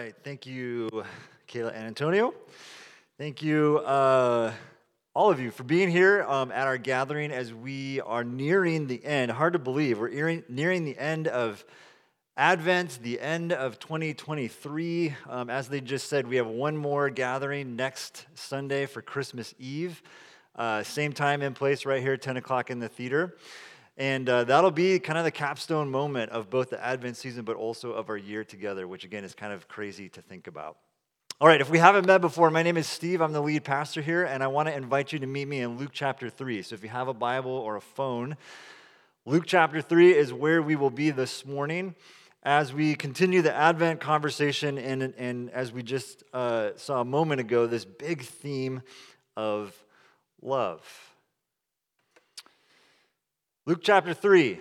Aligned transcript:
right. 0.00 0.14
Thank 0.24 0.46
you, 0.46 0.88
Kayla 1.46 1.74
and 1.74 1.86
Antonio. 1.86 2.32
Thank 3.18 3.42
you, 3.42 3.80
uh, 3.84 4.50
all 5.12 5.30
of 5.30 5.40
you, 5.40 5.50
for 5.50 5.62
being 5.62 5.90
here 5.90 6.22
um, 6.22 6.50
at 6.52 6.66
our 6.66 6.78
gathering 6.78 7.30
as 7.30 7.52
we 7.52 8.00
are 8.00 8.24
nearing 8.24 8.86
the 8.86 9.04
end. 9.04 9.30
Hard 9.30 9.52
to 9.52 9.58
believe. 9.58 9.98
We're 9.98 10.42
nearing, 10.48 10.84
the 10.86 10.96
end 10.96 11.28
of 11.28 11.66
Advent, 12.38 13.00
the 13.02 13.20
end 13.20 13.52
of 13.52 13.78
2023. 13.78 15.14
Um, 15.28 15.50
as 15.50 15.68
they 15.68 15.82
just 15.82 16.08
said, 16.08 16.26
we 16.26 16.36
have 16.36 16.46
one 16.46 16.78
more 16.78 17.10
gathering 17.10 17.76
next 17.76 18.24
Sunday 18.34 18.86
for 18.86 19.02
Christmas 19.02 19.54
Eve. 19.58 20.02
Uh, 20.56 20.82
same 20.82 21.12
time 21.12 21.42
and 21.42 21.54
place 21.54 21.84
right 21.84 22.00
here, 22.00 22.16
10 22.16 22.38
o'clock 22.38 22.70
in 22.70 22.78
the 22.78 22.88
theater. 22.88 23.36
And 23.96 24.28
uh, 24.28 24.44
that'll 24.44 24.70
be 24.70 24.98
kind 24.98 25.18
of 25.18 25.24
the 25.24 25.30
capstone 25.30 25.90
moment 25.90 26.32
of 26.32 26.48
both 26.48 26.70
the 26.70 26.82
Advent 26.82 27.16
season, 27.16 27.44
but 27.44 27.56
also 27.56 27.92
of 27.92 28.08
our 28.08 28.16
year 28.16 28.44
together, 28.44 28.88
which 28.88 29.04
again 29.04 29.24
is 29.24 29.34
kind 29.34 29.52
of 29.52 29.68
crazy 29.68 30.08
to 30.10 30.22
think 30.22 30.46
about. 30.46 30.76
All 31.40 31.48
right, 31.48 31.60
if 31.60 31.70
we 31.70 31.78
haven't 31.78 32.06
met 32.06 32.20
before, 32.20 32.50
my 32.50 32.62
name 32.62 32.76
is 32.76 32.86
Steve. 32.86 33.20
I'm 33.20 33.32
the 33.32 33.40
lead 33.40 33.64
pastor 33.64 34.02
here, 34.02 34.24
and 34.24 34.42
I 34.42 34.46
want 34.48 34.68
to 34.68 34.74
invite 34.74 35.12
you 35.12 35.18
to 35.20 35.26
meet 35.26 35.48
me 35.48 35.60
in 35.60 35.78
Luke 35.78 35.90
chapter 35.92 36.28
3. 36.28 36.62
So 36.62 36.74
if 36.74 36.82
you 36.82 36.90
have 36.90 37.08
a 37.08 37.14
Bible 37.14 37.50
or 37.50 37.76
a 37.76 37.80
phone, 37.80 38.36
Luke 39.24 39.44
chapter 39.46 39.80
3 39.80 40.14
is 40.14 40.32
where 40.32 40.60
we 40.60 40.76
will 40.76 40.90
be 40.90 41.10
this 41.10 41.46
morning 41.46 41.94
as 42.42 42.72
we 42.72 42.94
continue 42.94 43.42
the 43.42 43.54
Advent 43.54 44.00
conversation, 44.00 44.78
and, 44.78 45.02
and 45.02 45.50
as 45.50 45.72
we 45.72 45.82
just 45.82 46.24
uh, 46.32 46.70
saw 46.76 47.00
a 47.00 47.04
moment 47.04 47.40
ago, 47.40 47.66
this 47.66 47.84
big 47.84 48.22
theme 48.22 48.82
of 49.36 49.74
love. 50.40 51.09
Luke 53.66 53.80
chapter 53.82 54.14
3, 54.14 54.58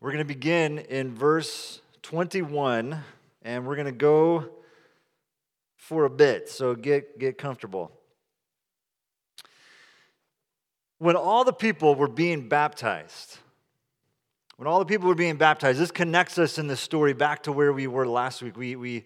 we're 0.00 0.10
going 0.10 0.18
to 0.18 0.24
begin 0.24 0.78
in 0.78 1.14
verse 1.14 1.82
21, 2.00 2.98
and 3.42 3.66
we're 3.66 3.74
going 3.74 3.84
to 3.84 3.92
go 3.92 4.48
for 5.76 6.06
a 6.06 6.10
bit, 6.10 6.48
so 6.48 6.74
get, 6.74 7.18
get 7.18 7.36
comfortable. 7.36 7.92
When 10.98 11.14
all 11.14 11.44
the 11.44 11.52
people 11.52 11.94
were 11.94 12.08
being 12.08 12.48
baptized, 12.48 13.36
when 14.56 14.66
all 14.66 14.78
the 14.78 14.86
people 14.86 15.08
were 15.08 15.14
being 15.14 15.36
baptized, 15.36 15.78
this 15.78 15.90
connects 15.90 16.38
us 16.38 16.56
in 16.56 16.68
the 16.68 16.76
story 16.76 17.12
back 17.12 17.42
to 17.42 17.52
where 17.52 17.70
we 17.70 17.86
were 17.86 18.06
last 18.06 18.40
week. 18.40 18.56
We, 18.56 18.76
we 18.76 19.04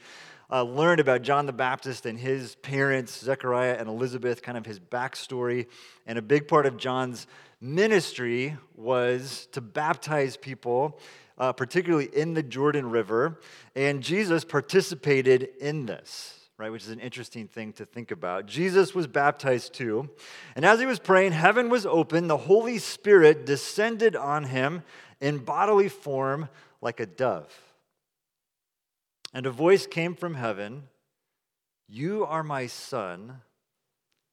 uh, 0.50 0.62
learned 0.62 1.00
about 1.00 1.22
John 1.22 1.46
the 1.46 1.52
Baptist 1.52 2.06
and 2.06 2.18
his 2.18 2.54
parents, 2.56 3.18
Zechariah 3.18 3.76
and 3.78 3.88
Elizabeth, 3.88 4.42
kind 4.42 4.56
of 4.56 4.66
his 4.66 4.78
backstory. 4.78 5.66
And 6.06 6.18
a 6.18 6.22
big 6.22 6.48
part 6.48 6.66
of 6.66 6.76
John's 6.76 7.26
ministry 7.60 8.56
was 8.74 9.48
to 9.52 9.60
baptize 9.60 10.36
people, 10.36 10.98
uh, 11.38 11.52
particularly 11.52 12.06
in 12.06 12.34
the 12.34 12.42
Jordan 12.42 12.90
River. 12.90 13.40
And 13.74 14.02
Jesus 14.02 14.44
participated 14.44 15.48
in 15.60 15.86
this. 15.86 16.32
Right, 16.58 16.72
which 16.72 16.84
is 16.84 16.88
an 16.88 17.00
interesting 17.00 17.48
thing 17.48 17.74
to 17.74 17.84
think 17.84 18.10
about. 18.10 18.46
Jesus 18.46 18.94
was 18.94 19.06
baptized 19.06 19.74
too. 19.74 20.08
And 20.54 20.64
as 20.64 20.80
he 20.80 20.86
was 20.86 20.98
praying, 20.98 21.32
heaven 21.32 21.68
was 21.68 21.84
open. 21.84 22.28
The 22.28 22.38
Holy 22.38 22.78
Spirit 22.78 23.44
descended 23.44 24.16
on 24.16 24.44
him 24.44 24.82
in 25.20 25.36
bodily 25.36 25.90
form 25.90 26.48
like 26.80 26.98
a 26.98 27.04
dove. 27.04 27.52
And 29.36 29.44
a 29.44 29.50
voice 29.50 29.86
came 29.86 30.14
from 30.14 30.32
heaven 30.32 30.84
You 31.90 32.24
are 32.24 32.42
my 32.42 32.68
son, 32.68 33.42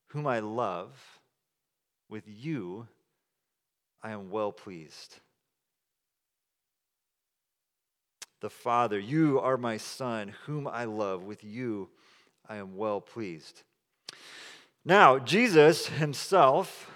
whom 0.08 0.26
I 0.26 0.40
love. 0.40 1.20
With 2.10 2.24
you 2.26 2.88
I 4.02 4.12
am 4.12 4.30
well 4.30 4.54
pleased. 4.54 5.18
The 8.40 8.50
Father, 8.50 8.98
you 8.98 9.42
are 9.42 9.58
my 9.58 9.76
Son, 9.76 10.36
whom 10.46 10.70
I 10.70 10.86
love. 10.86 11.24
With 11.24 11.44
you 11.44 11.90
I 12.48 12.56
am 12.56 12.78
well 12.78 13.02
pleased. 13.02 13.64
Now, 14.86 15.20
Jesus 15.20 15.88
himself 15.88 16.90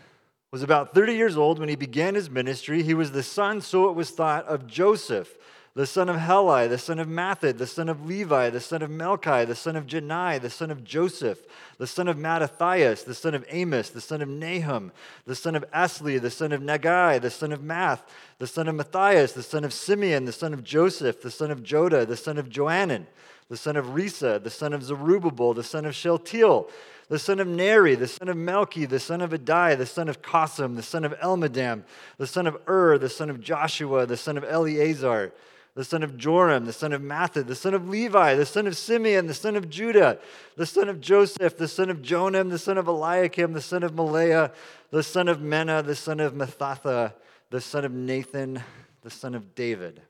was 0.54 0.64
about 0.64 0.94
30 0.94 1.14
years 1.14 1.36
old 1.36 1.60
when 1.60 1.68
he 1.68 1.76
began 1.76 2.16
his 2.16 2.30
ministry. 2.30 2.84
He 2.84 2.94
was 2.94 3.12
the 3.12 3.22
son, 3.22 3.60
so 3.60 3.90
it 3.90 3.96
was 3.96 4.12
thought, 4.12 4.46
of 4.46 4.66
Joseph 4.66 5.38
the 5.78 5.86
son 5.86 6.10
of 6.10 6.16
Heli, 6.16 6.68
the 6.68 6.80
son 6.80 6.98
of 6.98 7.08
Matthat, 7.08 7.60
the 7.60 7.68
son 7.68 7.88
of 7.88 8.04
Levi, 8.04 8.50
the 8.50 8.60
son 8.60 8.82
of 8.82 8.90
Melki, 8.90 9.46
the 9.46 9.54
son 9.54 9.76
of 9.76 9.86
Jannai, 9.86 10.42
the 10.42 10.50
son 10.50 10.72
of 10.72 10.84
Joseph, 10.84 11.38
the 11.78 11.86
son 11.86 12.08
of 12.08 12.18
Mattathias, 12.18 13.04
the 13.04 13.14
son 13.14 13.36
of 13.36 13.46
Amos, 13.50 13.92
the 13.92 14.02
son 14.02 14.24
of 14.24 14.28
Nahum, 14.28 14.92
the 15.28 15.36
son 15.36 15.54
of 15.54 15.64
Esli, 15.70 16.20
the 16.20 16.32
son 16.32 16.52
of 16.52 16.62
Naggai, 16.62 17.22
the 17.22 17.30
son 17.30 17.52
of 17.52 17.62
Maath, 17.62 18.00
the 18.40 18.48
son 18.48 18.68
of 18.68 18.74
Matthias, 18.74 19.34
the 19.34 19.44
son 19.44 19.64
of 19.64 19.72
Simeon, 19.72 20.26
the 20.26 20.32
son 20.32 20.52
of 20.52 20.64
Joseph, 20.64 21.22
the 21.22 21.30
son 21.30 21.52
of 21.52 21.62
Joda, 21.62 22.08
the 22.08 22.18
son 22.18 22.40
of 22.40 22.50
Joanan, 22.50 23.06
the 23.48 23.56
son 23.56 23.76
of 23.76 23.86
Rhesa, 23.86 24.42
the 24.44 24.50
son 24.50 24.74
of 24.74 24.82
Zerubbabel, 24.82 25.54
the 25.54 25.64
son 25.64 25.86
of 25.86 25.94
Shealtiel, 25.94 26.72
the 27.08 27.20
son 27.20 27.40
of 27.40 27.48
Neri, 27.48 27.94
the 27.94 28.08
son 28.08 28.30
of 28.30 28.36
Melki, 28.36 28.90
the 28.90 29.00
son 29.00 29.22
of 29.22 29.30
Adai, 29.30 29.78
the 29.78 29.86
son 29.86 30.10
of 30.10 30.24
Cosam, 30.24 30.76
the 30.76 30.82
son 30.82 31.06
of 31.06 31.14
Elmadam, 31.20 31.84
the 32.18 32.26
son 32.26 32.48
of 32.48 32.58
Ur, 32.68 32.98
the 32.98 33.10
son 33.10 33.30
of 33.30 33.40
Joshua, 33.40 34.08
the 34.08 34.18
son 34.18 34.38
of 34.38 34.44
Eleazar, 34.44 35.32
the 35.78 35.84
son 35.84 36.02
of 36.02 36.18
Joram, 36.18 36.66
the 36.66 36.74
son 36.74 36.92
of 36.92 37.04
Matthat, 37.04 37.46
the 37.46 37.54
son 37.54 37.76
of 37.76 37.88
Levi, 37.88 38.34
the 38.34 38.48
son 38.48 38.66
of 38.66 38.76
Simeon, 38.76 39.28
the 39.28 39.34
son 39.36 39.56
of 39.56 39.70
Judah, 39.70 40.18
the 40.56 40.66
son 40.66 40.90
of 40.90 41.00
Joseph, 41.00 41.56
the 41.56 41.68
son 41.68 41.92
of 41.92 42.02
Jonam, 42.02 42.50
the 42.50 42.58
son 42.58 42.80
of 42.80 42.88
Eliakim, 42.88 43.54
the 43.54 43.62
son 43.62 43.84
of 43.84 43.92
Melea, 43.92 44.52
the 44.90 45.04
son 45.04 45.28
of 45.28 45.38
Menna, 45.38 45.86
the 45.86 45.94
son 45.94 46.20
of 46.20 46.34
Mattatha, 46.34 47.14
the 47.52 47.62
son 47.62 47.86
of 47.86 47.94
Nathan, 47.94 48.64
the 49.04 49.12
son 49.12 49.36
of 49.36 49.54
David. 49.54 50.02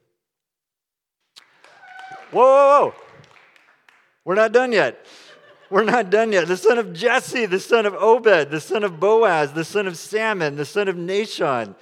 Whoa, 2.32 2.44
whoa, 2.44 2.86
whoa. 2.86 2.94
We're 4.24 4.36
not 4.36 4.54
done 4.54 4.72
yet. 4.72 5.06
We're 5.70 5.84
not 5.84 6.10
done 6.10 6.32
yet. 6.32 6.48
The 6.48 6.56
son 6.56 6.78
of 6.78 6.94
Jesse, 6.94 7.46
the 7.46 7.60
son 7.60 7.86
of 7.86 7.94
Obed, 7.94 8.52
the 8.52 8.62
son 8.62 8.86
of 8.86 9.02
Boaz, 9.02 9.52
the 9.52 9.66
son 9.66 9.86
of 9.86 9.98
Salmon, 9.98 10.56
the 10.56 10.64
son 10.64 10.88
of 10.88 10.96
Nahshon, 10.96 11.76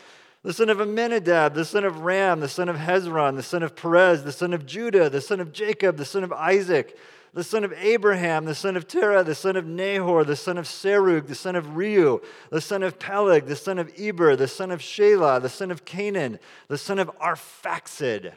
the 0.45 0.53
son 0.53 0.69
of 0.69 0.79
Amminadab, 0.79 1.56
the 1.56 1.66
son 1.66 1.83
of 1.83 2.01
Ram, 2.01 2.39
the 2.39 2.47
son 2.47 2.69
of 2.69 2.75
Hezron, 2.75 3.35
the 3.35 3.41
son 3.41 3.63
of 3.63 3.75
Perez, 3.75 4.23
the 4.23 4.31
son 4.31 4.53
of 4.53 4.67
Judah, 4.67 5.09
the 5.09 5.19
son 5.19 5.39
of 5.39 5.51
Jacob, 5.51 5.97
the 5.97 6.06
son 6.06 6.23
of 6.23 6.31
Isaac, 6.31 6.95
the 7.33 7.44
son 7.44 7.63
of 7.63 7.73
Abraham, 7.73 8.45
the 8.45 8.53
son 8.53 8.78
of 8.78 8.88
Terah, 8.88 9.23
the 9.23 9.34
son 9.34 9.55
of 9.55 9.66
Nahor, 9.66 10.23
the 10.23 10.35
son 10.35 10.59
of 10.59 10.66
Serug, 10.66 11.25
the 11.25 11.34
son 11.34 11.55
of 11.55 11.66
Reu, 11.69 12.23
the 12.51 12.61
son 12.61 12.84
of 12.84 13.00
Peleg, 13.00 13.47
the 13.47 13.55
son 13.55 13.79
of 13.79 13.91
Eber, 13.97 14.35
the 14.35 14.47
son 14.47 14.69
of 14.69 14.81
Shelah, 14.81 15.41
the 15.41 15.50
son 15.50 15.72
of 15.72 15.84
Canaan, 15.84 16.38
the 16.67 16.78
son 16.78 17.00
of 17.00 17.09
Arphaxad 17.19 18.34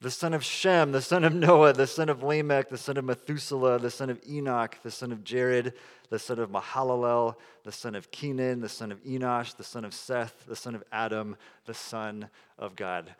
the 0.00 0.10
son 0.10 0.34
of 0.34 0.44
Shem, 0.44 0.92
the 0.92 1.00
son 1.00 1.24
of 1.24 1.34
Noah, 1.34 1.72
the 1.72 1.86
son 1.86 2.08
of 2.08 2.22
Lamech, 2.22 2.68
the 2.68 2.78
son 2.78 2.96
of 2.96 3.04
Methuselah, 3.04 3.78
the 3.78 3.90
son 3.90 4.10
of 4.10 4.20
Enoch, 4.28 4.76
the 4.82 4.90
son 4.90 5.12
of 5.12 5.24
Jared, 5.24 5.72
the 6.10 6.18
son 6.18 6.38
of 6.38 6.50
Mahalalel, 6.50 7.36
the 7.62 7.72
son 7.72 7.94
of 7.94 8.10
Kenan, 8.10 8.60
the 8.60 8.68
son 8.68 8.92
of 8.92 9.02
Enosh, 9.04 9.56
the 9.56 9.64
son 9.64 9.84
of 9.84 9.94
Seth, 9.94 10.44
the 10.46 10.56
son 10.56 10.74
of 10.74 10.84
Adam, 10.92 11.36
the 11.64 11.74
son 11.74 12.28
of 12.58 12.76
God. 12.76 13.14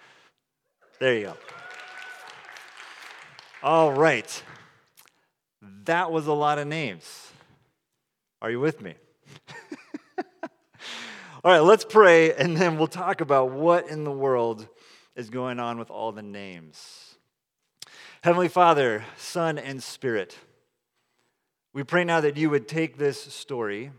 There 0.98 1.14
you 1.14 1.24
go. 1.26 1.36
All 3.62 3.92
right. 3.92 4.42
That 5.84 6.12
was 6.12 6.26
a 6.26 6.32
lot 6.32 6.58
of 6.58 6.66
names. 6.66 7.30
Are 8.42 8.50
you 8.50 8.60
with 8.60 8.82
me? 8.82 8.94
All 11.42 11.50
right, 11.50 11.60
let's 11.60 11.84
pray 11.84 12.34
and 12.34 12.56
then 12.56 12.78
we'll 12.78 12.86
talk 12.86 13.20
about 13.20 13.50
what 13.50 13.88
in 13.88 14.04
the 14.04 14.10
world 14.10 14.66
is 15.16 15.30
going 15.30 15.60
on 15.60 15.78
with 15.78 15.90
all 15.90 16.12
the 16.12 16.22
names. 16.22 17.16
Heavenly 18.22 18.48
Father, 18.48 19.04
Son, 19.16 19.58
and 19.58 19.82
Spirit, 19.82 20.38
we 21.72 21.82
pray 21.82 22.04
now 22.04 22.20
that 22.20 22.36
you 22.36 22.50
would 22.50 22.68
take 22.68 22.96
this 22.96 23.20
story, 23.20 23.90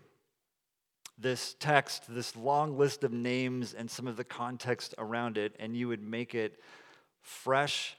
this 1.18 1.56
text, 1.60 2.04
this 2.08 2.36
long 2.36 2.78
list 2.78 3.04
of 3.04 3.12
names, 3.12 3.74
and 3.74 3.90
some 3.90 4.08
of 4.08 4.18
the 4.18 4.24
context 4.24 4.96
around 4.98 5.38
it, 5.38 5.56
and 5.60 5.76
you 5.76 5.88
would 5.88 6.02
make 6.02 6.36
it 6.36 6.60
fresh 7.22 7.96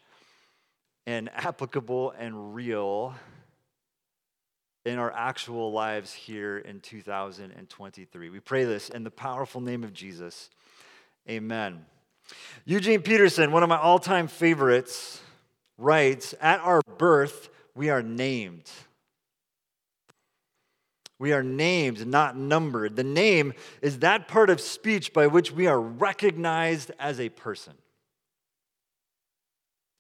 and 1.07 1.31
applicable 1.35 2.11
and 2.13 2.55
real 2.55 3.15
in 4.85 4.99
our 4.99 5.13
actual 5.13 5.73
lives 5.73 6.13
here 6.13 6.59
in 6.59 6.81
2023. 6.81 8.31
We 8.31 8.41
pray 8.41 8.65
this 8.65 8.89
in 8.89 9.05
the 9.05 9.11
powerful 9.11 9.61
name 9.61 9.85
of 9.85 9.93
Jesus. 9.93 10.49
Amen. 11.29 11.85
Eugene 12.65 13.03
Peterson, 13.03 13.53
one 13.53 13.63
of 13.63 13.69
my 13.69 13.79
all 13.79 13.99
time 13.99 14.29
favorites, 14.29 15.21
writes 15.79 16.35
At 16.41 16.61
our 16.61 16.81
birth, 16.99 17.49
we 17.75 17.91
are 17.91 18.03
named. 18.03 18.71
We 21.19 21.33
are 21.33 21.43
named, 21.43 22.07
not 22.07 22.37
numbered. 22.37 22.97
The 22.97 23.05
name 23.05 23.55
is 23.81 24.01
that 24.01 24.29
part 24.29 24.51
of 24.51 24.61
speech 24.61 25.15
by 25.15 25.27
which 25.29 25.51
we 25.51 25.67
are 25.67 25.81
recognized 25.81 26.91
as 26.99 27.21
a 27.21 27.31
person. 27.31 27.73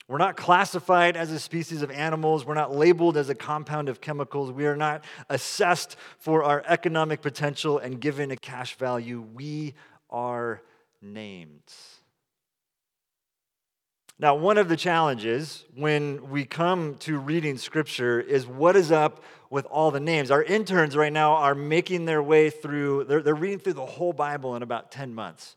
We're 0.08 0.18
not 0.18 0.36
classified 0.36 1.16
as 1.16 1.32
a 1.32 1.40
species 1.40 1.82
of 1.82 1.90
animals. 1.90 2.44
We're 2.44 2.54
not 2.54 2.74
labeled 2.74 3.16
as 3.16 3.28
a 3.28 3.34
compound 3.34 3.88
of 3.88 4.00
chemicals. 4.00 4.52
We 4.52 4.66
are 4.66 4.76
not 4.76 5.04
assessed 5.28 5.96
for 6.18 6.44
our 6.44 6.62
economic 6.66 7.22
potential 7.22 7.78
and 7.78 8.00
given 8.00 8.30
a 8.30 8.36
cash 8.36 8.76
value. 8.76 9.20
We 9.20 9.74
are 10.10 10.62
named. 11.02 11.72
Now, 14.18 14.34
one 14.34 14.56
of 14.56 14.70
the 14.70 14.78
challenges 14.78 15.66
when 15.74 16.30
we 16.30 16.46
come 16.46 16.94
to 17.00 17.18
reading 17.18 17.58
scripture 17.58 18.18
is 18.18 18.46
what 18.46 18.74
is 18.74 18.90
up 18.90 19.22
with 19.50 19.66
all 19.66 19.90
the 19.90 20.00
names. 20.00 20.30
Our 20.30 20.42
interns 20.42 20.96
right 20.96 21.12
now 21.12 21.34
are 21.34 21.54
making 21.54 22.06
their 22.06 22.22
way 22.22 22.48
through, 22.48 23.04
they're, 23.04 23.20
they're 23.20 23.34
reading 23.34 23.58
through 23.58 23.74
the 23.74 23.84
whole 23.84 24.14
Bible 24.14 24.56
in 24.56 24.62
about 24.62 24.90
10 24.90 25.14
months. 25.14 25.56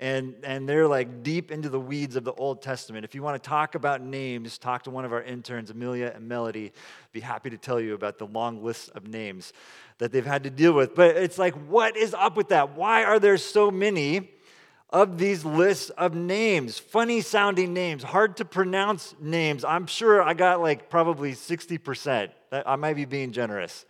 And, 0.00 0.34
and 0.42 0.68
they're 0.68 0.88
like 0.88 1.22
deep 1.22 1.52
into 1.52 1.68
the 1.68 1.78
weeds 1.78 2.16
of 2.16 2.24
the 2.24 2.32
Old 2.32 2.60
Testament. 2.60 3.04
If 3.04 3.14
you 3.14 3.22
want 3.22 3.40
to 3.40 3.48
talk 3.48 3.76
about 3.76 4.02
names, 4.02 4.58
talk 4.58 4.82
to 4.82 4.90
one 4.90 5.04
of 5.04 5.12
our 5.12 5.22
interns, 5.22 5.70
Amelia 5.70 6.10
and 6.12 6.28
Melody. 6.28 6.72
Be 7.12 7.20
happy 7.20 7.50
to 7.50 7.56
tell 7.56 7.80
you 7.80 7.94
about 7.94 8.18
the 8.18 8.26
long 8.26 8.64
list 8.64 8.90
of 8.96 9.06
names 9.06 9.52
that 9.98 10.10
they've 10.10 10.26
had 10.26 10.42
to 10.42 10.50
deal 10.50 10.72
with. 10.72 10.96
But 10.96 11.16
it's 11.16 11.38
like, 11.38 11.54
what 11.68 11.96
is 11.96 12.14
up 12.14 12.36
with 12.36 12.48
that? 12.48 12.74
Why 12.74 13.04
are 13.04 13.20
there 13.20 13.38
so 13.38 13.70
many? 13.70 14.32
Of 14.92 15.16
these 15.16 15.44
lists 15.44 15.88
of 15.90 16.14
names, 16.14 16.78
funny 16.78 17.22
sounding 17.22 17.72
names, 17.72 18.02
hard 18.02 18.36
to 18.36 18.44
pronounce 18.44 19.14
names. 19.18 19.64
I'm 19.64 19.86
sure 19.86 20.22
I 20.22 20.34
got 20.34 20.60
like 20.60 20.90
probably 20.90 21.32
60%. 21.32 22.30
I 22.52 22.76
might 22.76 22.96
be 22.96 23.06
being 23.06 23.32
generous 23.32 23.86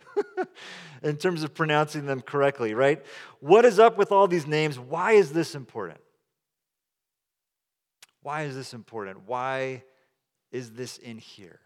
in 1.03 1.17
terms 1.17 1.43
of 1.43 1.53
pronouncing 1.53 2.05
them 2.05 2.21
correctly, 2.21 2.73
right? 2.73 3.05
What 3.41 3.65
is 3.65 3.79
up 3.79 3.97
with 3.97 4.13
all 4.13 4.29
these 4.29 4.47
names? 4.47 4.79
Why 4.79 5.11
is 5.11 5.33
this 5.33 5.55
important? 5.55 5.99
Why 8.21 8.43
is 8.43 8.55
this 8.55 8.73
important? 8.73 9.27
Why 9.27 9.83
is 10.53 10.71
this 10.71 10.97
in 10.97 11.17
here? 11.17 11.59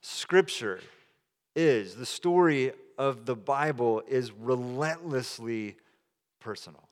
Scripture 0.00 0.80
is, 1.54 1.96
the 1.96 2.06
story 2.06 2.72
of 2.96 3.26
the 3.26 3.36
Bible 3.36 4.02
is 4.08 4.32
relentlessly 4.32 5.76
personal. 6.46 6.88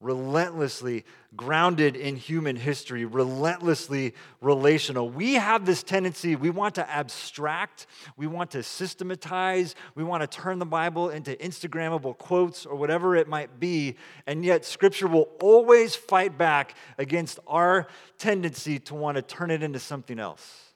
Relentlessly 0.00 1.04
grounded 1.36 1.96
in 1.96 2.16
human 2.16 2.56
history, 2.56 3.04
relentlessly 3.04 4.14
relational. 4.40 5.10
We 5.10 5.34
have 5.34 5.66
this 5.66 5.82
tendency, 5.82 6.34
we 6.34 6.48
want 6.48 6.76
to 6.76 6.90
abstract, 6.90 7.86
we 8.16 8.26
want 8.26 8.52
to 8.52 8.62
systematize, 8.62 9.74
we 9.94 10.02
want 10.02 10.22
to 10.22 10.26
turn 10.26 10.60
the 10.60 10.66
Bible 10.66 11.10
into 11.10 11.36
Instagrammable 11.36 12.16
quotes 12.16 12.64
or 12.64 12.74
whatever 12.74 13.16
it 13.16 13.28
might 13.28 13.60
be, 13.60 13.96
and 14.26 14.46
yet 14.46 14.64
Scripture 14.64 15.06
will 15.06 15.28
always 15.42 15.94
fight 15.94 16.38
back 16.38 16.74
against 16.96 17.38
our 17.46 17.86
tendency 18.16 18.78
to 18.78 18.94
want 18.94 19.16
to 19.16 19.22
turn 19.22 19.50
it 19.50 19.62
into 19.62 19.78
something 19.78 20.18
else. 20.18 20.71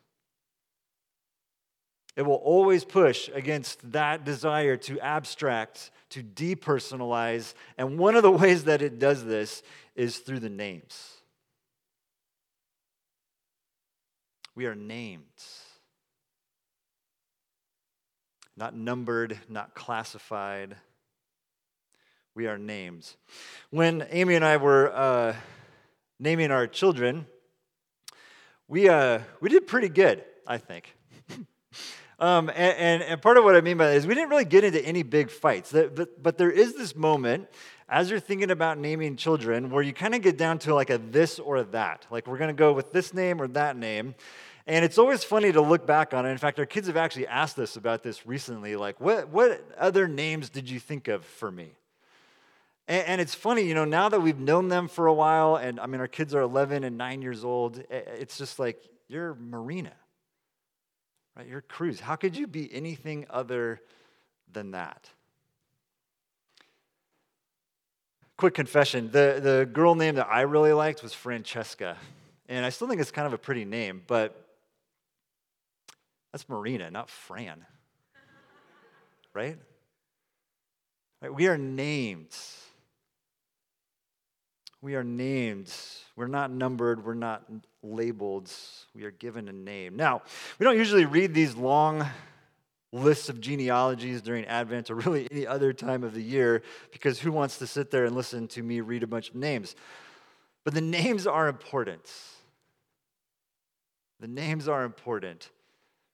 It 2.16 2.22
will 2.22 2.36
always 2.36 2.82
push 2.82 3.28
against 3.34 3.92
that 3.92 4.24
desire 4.24 4.78
to 4.78 4.98
abstract, 5.00 5.90
to 6.10 6.22
depersonalize. 6.22 7.52
And 7.76 7.98
one 7.98 8.16
of 8.16 8.22
the 8.22 8.30
ways 8.42 8.64
that 8.64 8.80
it 8.80 8.98
does 8.98 9.24
this 9.24 9.62
is 9.94 10.18
through 10.18 10.40
the 10.40 10.48
names. 10.48 11.12
We 14.54 14.64
are 14.64 14.74
named, 14.74 15.22
not 18.56 18.74
numbered, 18.74 19.38
not 19.50 19.74
classified. 19.74 20.76
We 22.34 22.46
are 22.46 22.56
named. 22.56 23.06
When 23.68 24.06
Amy 24.10 24.34
and 24.34 24.44
I 24.44 24.56
were 24.56 24.90
uh, 24.94 25.34
naming 26.18 26.50
our 26.50 26.66
children, 26.66 27.26
we, 28.66 28.88
uh, 28.88 29.18
we 29.40 29.50
did 29.50 29.66
pretty 29.66 29.90
good, 29.90 30.24
I 30.46 30.56
think. 30.56 30.96
Um, 32.18 32.48
and, 32.48 32.78
and, 32.78 33.02
and, 33.02 33.20
part 33.20 33.36
of 33.36 33.44
what 33.44 33.56
I 33.56 33.60
mean 33.60 33.76
by 33.76 33.88
that 33.88 33.96
is 33.96 34.06
we 34.06 34.14
didn't 34.14 34.30
really 34.30 34.46
get 34.46 34.64
into 34.64 34.82
any 34.82 35.02
big 35.02 35.30
fights. 35.30 35.72
But, 35.72 36.22
but 36.22 36.38
there 36.38 36.50
is 36.50 36.74
this 36.74 36.96
moment 36.96 37.48
as 37.90 38.10
you're 38.10 38.20
thinking 38.20 38.50
about 38.50 38.78
naming 38.78 39.16
children 39.16 39.70
where 39.70 39.82
you 39.82 39.92
kind 39.92 40.14
of 40.14 40.22
get 40.22 40.38
down 40.38 40.58
to 40.60 40.74
like 40.74 40.88
a 40.88 40.96
this 40.96 41.38
or 41.38 41.56
a 41.56 41.64
that. 41.64 42.06
Like 42.10 42.26
we're 42.26 42.38
going 42.38 42.48
to 42.48 42.54
go 42.54 42.72
with 42.72 42.90
this 42.90 43.12
name 43.12 43.40
or 43.40 43.48
that 43.48 43.76
name. 43.76 44.14
And 44.66 44.82
it's 44.84 44.96
always 44.96 45.24
funny 45.24 45.52
to 45.52 45.60
look 45.60 45.86
back 45.86 46.14
on 46.14 46.24
it. 46.24 46.30
In 46.30 46.38
fact, 46.38 46.58
our 46.58 46.66
kids 46.66 46.86
have 46.86 46.96
actually 46.96 47.26
asked 47.26 47.58
us 47.58 47.76
about 47.76 48.02
this 48.02 48.26
recently. 48.26 48.76
Like, 48.76 49.00
what, 49.00 49.28
what 49.28 49.64
other 49.78 50.08
names 50.08 50.48
did 50.48 50.68
you 50.68 50.80
think 50.80 51.08
of 51.08 51.24
for 51.24 51.52
me? 51.52 51.72
And, 52.88 53.06
and 53.06 53.20
it's 53.20 53.34
funny, 53.34 53.62
you 53.62 53.74
know, 53.74 53.84
now 53.84 54.08
that 54.08 54.20
we've 54.20 54.40
known 54.40 54.68
them 54.68 54.88
for 54.88 55.06
a 55.06 55.14
while, 55.14 55.56
and 55.56 55.78
I 55.78 55.86
mean, 55.86 56.00
our 56.00 56.08
kids 56.08 56.34
are 56.34 56.40
11 56.40 56.82
and 56.82 56.96
9 56.98 57.22
years 57.22 57.44
old, 57.44 57.84
it's 57.90 58.38
just 58.38 58.58
like, 58.58 58.82
you're 59.06 59.34
Marina 59.34 59.92
right? 61.36 61.46
You're 61.46 61.60
Cruz. 61.60 62.00
How 62.00 62.16
could 62.16 62.36
you 62.36 62.46
be 62.46 62.72
anything 62.72 63.26
other 63.30 63.80
than 64.52 64.72
that? 64.72 65.10
Quick 68.36 68.54
confession 68.54 69.10
the, 69.12 69.40
the 69.42 69.68
girl 69.70 69.94
name 69.94 70.16
that 70.16 70.28
I 70.28 70.42
really 70.42 70.72
liked 70.72 71.02
was 71.02 71.12
Francesca. 71.14 71.96
And 72.48 72.64
I 72.64 72.70
still 72.70 72.88
think 72.88 73.00
it's 73.00 73.10
kind 73.10 73.26
of 73.26 73.32
a 73.32 73.38
pretty 73.38 73.64
name, 73.64 74.02
but 74.06 74.46
that's 76.32 76.48
Marina, 76.48 76.90
not 76.90 77.08
Fran. 77.08 77.64
right? 79.34 79.58
right? 81.22 81.34
We 81.34 81.48
are 81.48 81.58
named. 81.58 82.36
We 84.86 84.94
are 84.94 85.02
named. 85.02 85.74
We're 86.14 86.28
not 86.28 86.52
numbered. 86.52 87.04
We're 87.04 87.14
not 87.14 87.42
labeled. 87.82 88.52
We 88.94 89.02
are 89.02 89.10
given 89.10 89.48
a 89.48 89.52
name. 89.52 89.96
Now, 89.96 90.22
we 90.60 90.64
don't 90.64 90.76
usually 90.76 91.06
read 91.06 91.34
these 91.34 91.56
long 91.56 92.06
lists 92.92 93.28
of 93.28 93.40
genealogies 93.40 94.22
during 94.22 94.44
Advent 94.44 94.88
or 94.88 94.94
really 94.94 95.26
any 95.32 95.44
other 95.44 95.72
time 95.72 96.04
of 96.04 96.14
the 96.14 96.22
year 96.22 96.62
because 96.92 97.18
who 97.18 97.32
wants 97.32 97.58
to 97.58 97.66
sit 97.66 97.90
there 97.90 98.04
and 98.04 98.14
listen 98.14 98.46
to 98.46 98.62
me 98.62 98.80
read 98.80 99.02
a 99.02 99.08
bunch 99.08 99.30
of 99.30 99.34
names? 99.34 99.74
But 100.62 100.72
the 100.72 100.80
names 100.80 101.26
are 101.26 101.48
important. 101.48 102.08
The 104.20 104.28
names 104.28 104.68
are 104.68 104.84
important 104.84 105.50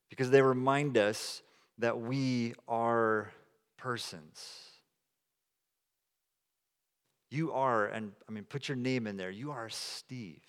because 0.08 0.30
they 0.30 0.40
remind 0.40 0.96
us 0.96 1.42
that 1.76 2.00
we 2.00 2.54
are 2.66 3.32
persons. 3.76 4.71
You 7.32 7.52
are, 7.52 7.86
and 7.86 8.12
I 8.28 8.32
mean, 8.32 8.44
put 8.44 8.68
your 8.68 8.76
name 8.76 9.06
in 9.06 9.16
there. 9.16 9.30
You 9.30 9.52
are 9.52 9.70
Steve. 9.70 10.44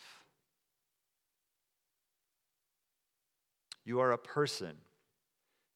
You 3.85 4.01
are 4.01 4.12
a 4.12 4.18
person 4.18 4.75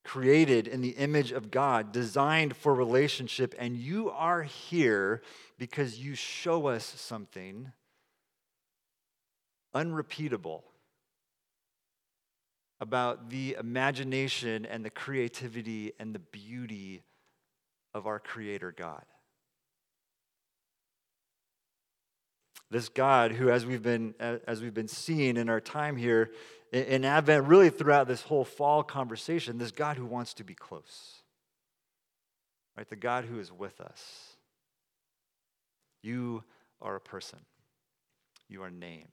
created 0.03 0.67
in 0.67 0.81
the 0.81 0.89
image 0.89 1.31
of 1.31 1.49
God, 1.49 1.93
designed 1.93 2.57
for 2.57 2.75
relationship, 2.75 3.55
and 3.57 3.77
you 3.77 4.09
are 4.09 4.43
here 4.43 5.21
because 5.57 5.97
you 5.97 6.13
show 6.13 6.67
us 6.67 6.83
something 6.83 7.71
unrepeatable 9.73 10.65
about 12.81 13.29
the 13.29 13.55
imagination 13.57 14.65
and 14.65 14.83
the 14.83 14.89
creativity 14.89 15.93
and 16.01 16.13
the 16.13 16.19
beauty 16.19 17.01
of 17.93 18.07
our 18.07 18.19
Creator 18.19 18.73
God. 18.77 19.05
This 22.69 22.89
God 22.89 23.31
who, 23.31 23.49
as 23.49 23.65
we've 23.65 23.81
been, 23.81 24.13
as 24.19 24.61
we've 24.61 24.73
been 24.73 24.87
seeing 24.87 25.37
in 25.37 25.49
our 25.49 25.61
time 25.61 25.95
here 25.95 26.31
in 26.73 27.05
Advent, 27.05 27.47
really 27.47 27.69
throughout 27.69 28.07
this 28.07 28.23
whole 28.23 28.43
fall 28.43 28.83
conversation, 28.83 29.57
this 29.57 29.71
God 29.71 29.97
who 29.97 30.05
wants 30.05 30.33
to 30.35 30.43
be 30.43 30.53
close. 30.53 31.23
Right? 32.75 32.87
The 32.87 32.95
God 32.95 33.25
who 33.25 33.39
is 33.39 33.51
with 33.51 33.79
us. 33.79 34.35
You 36.03 36.43
are 36.81 36.95
a 36.95 37.01
person. 37.01 37.39
You 38.49 38.63
are 38.63 38.69
named. 38.69 39.07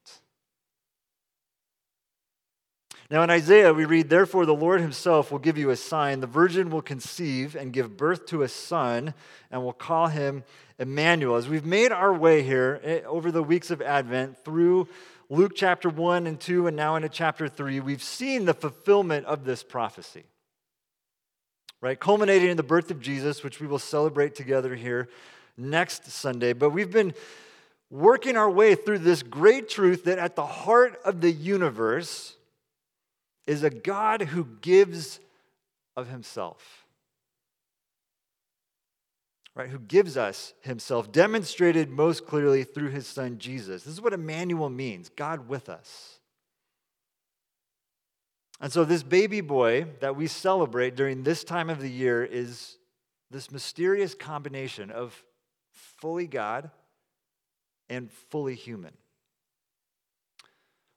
Now, 3.11 3.23
in 3.23 3.28
Isaiah, 3.28 3.75
we 3.75 3.84
read, 3.84 4.08
Therefore, 4.08 4.46
the 4.46 4.54
Lord 4.54 4.80
himself 4.80 5.30
will 5.30 5.38
give 5.38 5.58
you 5.58 5.68
a 5.70 5.76
sign. 5.76 6.20
The 6.20 6.26
virgin 6.26 6.70
will 6.70 6.80
conceive 6.80 7.54
and 7.54 7.73
give 7.73 7.99
birth 7.99 8.25
to 8.26 8.42
a 8.42 8.49
son, 8.49 9.12
and 9.50 9.62
will 9.62 9.75
call 9.75 10.06
him 10.08 10.42
Emmanuel. 10.78 11.37
As 11.37 11.46
we've 11.46 11.66
made 11.66 11.92
our 11.92 12.14
way 12.14 12.42
here 12.42 12.80
eh, 12.82 13.00
over 13.06 13.30
the 13.30 13.42
weeks 13.42 13.70
of 13.70 13.82
Advent 13.82 14.42
through 14.42 14.88
Luke 15.28 15.52
chapter 15.54 15.90
1 15.90 16.26
and 16.26 16.40
2, 16.40 16.66
and 16.66 16.76
now 16.76 16.96
into 16.96 17.11
chapter 17.11 17.46
3, 17.46 17.80
we've 17.80 18.02
seen 18.02 18.46
the 18.46 18.54
fulfillment 18.54 19.26
of 19.26 19.44
this 19.44 19.62
prophecy. 19.62 20.25
Right? 21.82 22.00
Culminating 22.00 22.49
in 22.49 22.56
the 22.56 22.62
birth 22.62 22.90
of 22.90 23.00
Jesus, 23.00 23.42
which 23.42 23.61
we 23.61 23.66
will 23.66 23.78
celebrate 23.78 24.34
together 24.34 24.75
here 24.75 25.11
next 25.58 26.11
Sunday. 26.11 26.54
But 26.54 26.70
we've 26.70 26.90
been 26.90 27.12
working 27.90 28.38
our 28.38 28.50
way 28.50 28.75
through 28.75 29.00
this 29.00 29.23
great 29.23 29.68
truth 29.68 30.04
that 30.04 30.18
at 30.18 30.37
the 30.37 30.46
heart 30.46 30.99
of 31.04 31.20
the 31.20 31.30
universe, 31.30 32.37
is 33.46 33.62
a 33.62 33.70
God 33.70 34.22
who 34.22 34.44
gives 34.60 35.20
of 35.96 36.08
himself. 36.08 36.86
Right, 39.54 39.68
who 39.68 39.78
gives 39.78 40.16
us 40.16 40.52
himself, 40.62 41.12
demonstrated 41.12 41.88
most 41.88 42.26
clearly 42.26 42.64
through 42.64 42.90
his 42.90 43.06
son 43.06 43.38
Jesus. 43.38 43.84
This 43.84 43.94
is 43.94 44.00
what 44.00 44.12
Emmanuel 44.12 44.68
means 44.68 45.10
God 45.10 45.48
with 45.48 45.68
us. 45.68 46.18
And 48.60 48.72
so, 48.72 48.84
this 48.84 49.04
baby 49.04 49.40
boy 49.40 49.86
that 50.00 50.16
we 50.16 50.26
celebrate 50.26 50.96
during 50.96 51.22
this 51.22 51.44
time 51.44 51.70
of 51.70 51.80
the 51.80 51.90
year 51.90 52.24
is 52.24 52.78
this 53.30 53.52
mysterious 53.52 54.14
combination 54.14 54.90
of 54.90 55.22
fully 55.70 56.26
God 56.26 56.70
and 57.88 58.10
fully 58.10 58.54
human. 58.54 58.92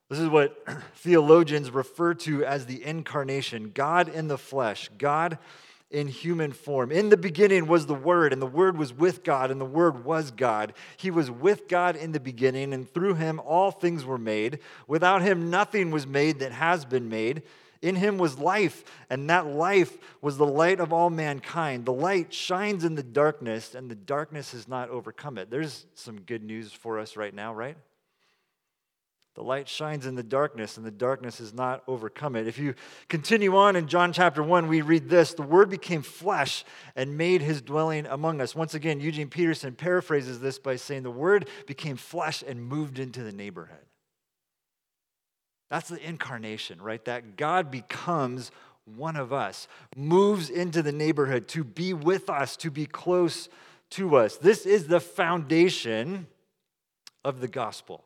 This 0.09 0.19
is 0.19 0.29
what 0.29 0.65
theologians 0.95 1.71
refer 1.71 2.13
to 2.15 2.45
as 2.45 2.65
the 2.65 2.83
incarnation 2.83 3.71
God 3.73 4.07
in 4.09 4.27
the 4.27 4.37
flesh, 4.37 4.89
God 4.97 5.37
in 5.89 6.07
human 6.07 6.51
form. 6.51 6.91
In 6.91 7.09
the 7.09 7.17
beginning 7.17 7.67
was 7.67 7.85
the 7.85 7.93
Word, 7.93 8.33
and 8.33 8.41
the 8.41 8.45
Word 8.45 8.77
was 8.77 8.93
with 8.93 9.23
God, 9.23 9.51
and 9.51 9.59
the 9.59 9.65
Word 9.65 10.03
was 10.03 10.31
God. 10.31 10.73
He 10.97 11.11
was 11.11 11.31
with 11.31 11.67
God 11.67 11.95
in 11.95 12.11
the 12.11 12.19
beginning, 12.19 12.73
and 12.73 12.91
through 12.91 13.15
him 13.15 13.39
all 13.39 13.71
things 13.71 14.03
were 14.03 14.17
made. 14.17 14.59
Without 14.85 15.21
him, 15.21 15.49
nothing 15.49 15.91
was 15.91 16.05
made 16.05 16.39
that 16.39 16.51
has 16.51 16.83
been 16.83 17.07
made. 17.07 17.43
In 17.81 17.95
him 17.95 18.17
was 18.17 18.39
life, 18.39 18.83
and 19.09 19.29
that 19.29 19.45
life 19.47 19.97
was 20.21 20.37
the 20.37 20.47
light 20.47 20.79
of 20.79 20.91
all 20.91 21.09
mankind. 21.09 21.85
The 21.85 21.93
light 21.93 22.33
shines 22.33 22.83
in 22.83 22.95
the 22.95 23.03
darkness, 23.03 23.75
and 23.75 23.89
the 23.89 23.95
darkness 23.95 24.51
has 24.51 24.67
not 24.67 24.89
overcome 24.89 25.37
it. 25.37 25.49
There's 25.49 25.85
some 25.93 26.21
good 26.21 26.43
news 26.43 26.73
for 26.73 26.99
us 26.99 27.15
right 27.15 27.33
now, 27.33 27.53
right? 27.53 27.77
The 29.38 29.44
light 29.44 29.70
shines 29.70 30.08
in 30.08 30.15
the 30.15 30.24
darkness, 30.24 30.77
and 30.77 30.86
the 30.86 30.89
darkness 30.89 31.38
has 31.38 31.53
not 31.53 31.84
overcome 31.86 32.36
it. 32.36 32.48
If 32.48 32.58
you 32.58 32.74
continue 33.08 33.56
on 33.56 33.75
in 33.75 33.88
John 33.88 34.12
chapter 34.12 34.41
1, 34.41 34.67
we 34.67 34.82
read 34.82 35.10
this 35.10 35.36
The 35.36 35.44
Word 35.44 35.70
became 35.70 36.01
flesh 36.01 36.65
and 36.96 37.20
made 37.20 37.44
his 37.44 37.62
dwelling 37.62 38.08
among 38.08 38.41
us. 38.41 38.56
Once 38.56 38.74
again, 38.74 39.00
Eugene 39.00 39.29
Peterson 39.29 39.75
paraphrases 39.75 40.39
this 40.39 40.58
by 40.58 40.75
saying, 40.75 41.03
The 41.03 41.12
Word 41.12 41.50
became 41.67 41.98
flesh 41.98 42.44
and 42.48 42.60
moved 42.60 42.98
into 42.98 43.22
the 43.22 43.32
neighborhood. 43.32 43.86
That's 45.70 45.89
the 45.89 46.03
incarnation, 46.03 46.82
right? 46.82 47.06
That 47.06 47.38
God 47.38 47.70
becomes 47.70 48.50
one 48.86 49.15
of 49.15 49.32
us, 49.32 49.67
moves 49.96 50.50
into 50.50 50.82
the 50.82 50.91
neighborhood 50.91 51.48
to 51.50 51.63
be 51.63 51.94
with 51.94 52.27
us, 52.27 52.58
to 52.58 52.72
be 52.72 52.88
close 52.88 53.50
to 53.91 54.15
us. 54.15 54.38
This 54.38 54.65
is 54.65 54.88
the 54.88 55.00
foundation 55.00 56.25
of 57.24 57.39
the 57.39 57.48
gospel 57.48 58.03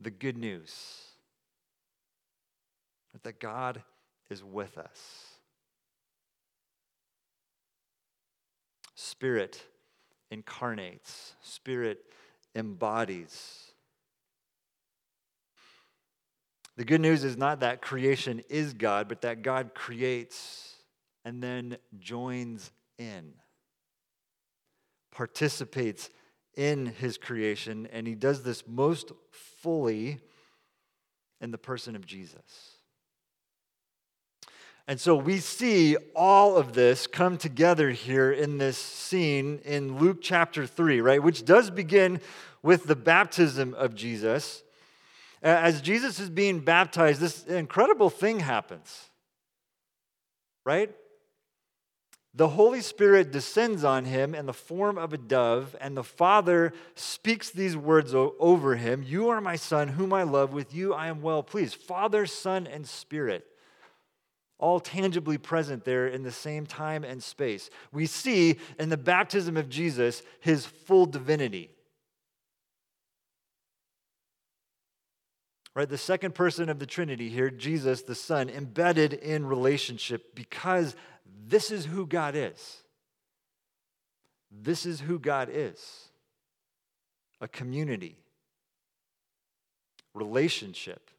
the 0.00 0.10
good 0.10 0.36
news 0.36 1.06
that 3.22 3.40
God 3.40 3.82
is 4.30 4.44
with 4.44 4.78
us. 4.78 5.24
Spirit 8.94 9.62
incarnates, 10.30 11.34
Spirit 11.40 11.98
embodies. 12.54 13.72
The 16.76 16.84
good 16.84 17.00
news 17.00 17.24
is 17.24 17.36
not 17.36 17.60
that 17.60 17.80
creation 17.80 18.42
is 18.50 18.74
God, 18.74 19.08
but 19.08 19.22
that 19.22 19.42
God 19.42 19.74
creates 19.74 20.74
and 21.24 21.42
then 21.42 21.78
joins 21.98 22.70
in, 22.98 23.32
participates 25.10 26.10
in 26.54 26.86
his 26.86 27.18
creation, 27.18 27.88
and 27.92 28.06
he 28.06 28.14
does 28.14 28.42
this 28.42 28.64
most 28.66 29.12
fully 29.66 30.20
in 31.40 31.50
the 31.50 31.58
person 31.58 31.96
of 31.96 32.06
Jesus. 32.06 32.76
And 34.86 35.00
so 35.00 35.16
we 35.16 35.38
see 35.38 35.96
all 36.14 36.56
of 36.56 36.74
this 36.74 37.08
come 37.08 37.36
together 37.36 37.90
here 37.90 38.30
in 38.30 38.58
this 38.58 38.78
scene 38.78 39.58
in 39.64 39.98
Luke 39.98 40.18
chapter 40.22 40.68
3, 40.68 41.00
right? 41.00 41.20
Which 41.20 41.44
does 41.44 41.70
begin 41.70 42.20
with 42.62 42.84
the 42.84 42.94
baptism 42.94 43.74
of 43.74 43.96
Jesus. 43.96 44.62
As 45.42 45.80
Jesus 45.80 46.20
is 46.20 46.30
being 46.30 46.60
baptized, 46.60 47.20
this 47.20 47.44
incredible 47.46 48.08
thing 48.08 48.38
happens, 48.38 49.10
right? 50.64 50.94
The 52.36 52.48
Holy 52.48 52.82
Spirit 52.82 53.32
descends 53.32 53.82
on 53.82 54.04
him 54.04 54.34
in 54.34 54.44
the 54.44 54.52
form 54.52 54.98
of 54.98 55.14
a 55.14 55.18
dove, 55.18 55.74
and 55.80 55.96
the 55.96 56.04
Father 56.04 56.74
speaks 56.94 57.48
these 57.48 57.74
words 57.74 58.14
over 58.14 58.76
him 58.76 59.02
You 59.02 59.30
are 59.30 59.40
my 59.40 59.56
Son, 59.56 59.88
whom 59.88 60.12
I 60.12 60.22
love. 60.22 60.52
With 60.52 60.74
you 60.74 60.92
I 60.92 61.06
am 61.06 61.22
well 61.22 61.42
pleased. 61.42 61.76
Father, 61.76 62.26
Son, 62.26 62.66
and 62.66 62.86
Spirit, 62.86 63.46
all 64.58 64.80
tangibly 64.80 65.38
present 65.38 65.84
there 65.84 66.06
in 66.06 66.24
the 66.24 66.30
same 66.30 66.66
time 66.66 67.04
and 67.04 67.22
space. 67.22 67.70
We 67.90 68.04
see 68.04 68.58
in 68.78 68.90
the 68.90 68.98
baptism 68.98 69.56
of 69.56 69.70
Jesus 69.70 70.22
his 70.40 70.66
full 70.66 71.06
divinity. 71.06 71.70
Right, 75.74 75.88
the 75.88 75.98
second 75.98 76.34
person 76.34 76.70
of 76.70 76.78
the 76.78 76.86
Trinity 76.86 77.28
here, 77.28 77.50
Jesus, 77.50 78.00
the 78.00 78.14
Son, 78.14 78.48
embedded 78.48 79.12
in 79.12 79.44
relationship 79.44 80.34
because 80.34 80.96
this 81.46 81.70
is 81.70 81.84
who 81.84 82.06
God 82.06 82.34
is. 82.34 82.82
This 84.50 84.86
is 84.86 85.00
who 85.00 85.18
God 85.18 85.48
is 85.52 86.08
a 87.40 87.48
community, 87.48 88.16
relationship. 90.14 91.10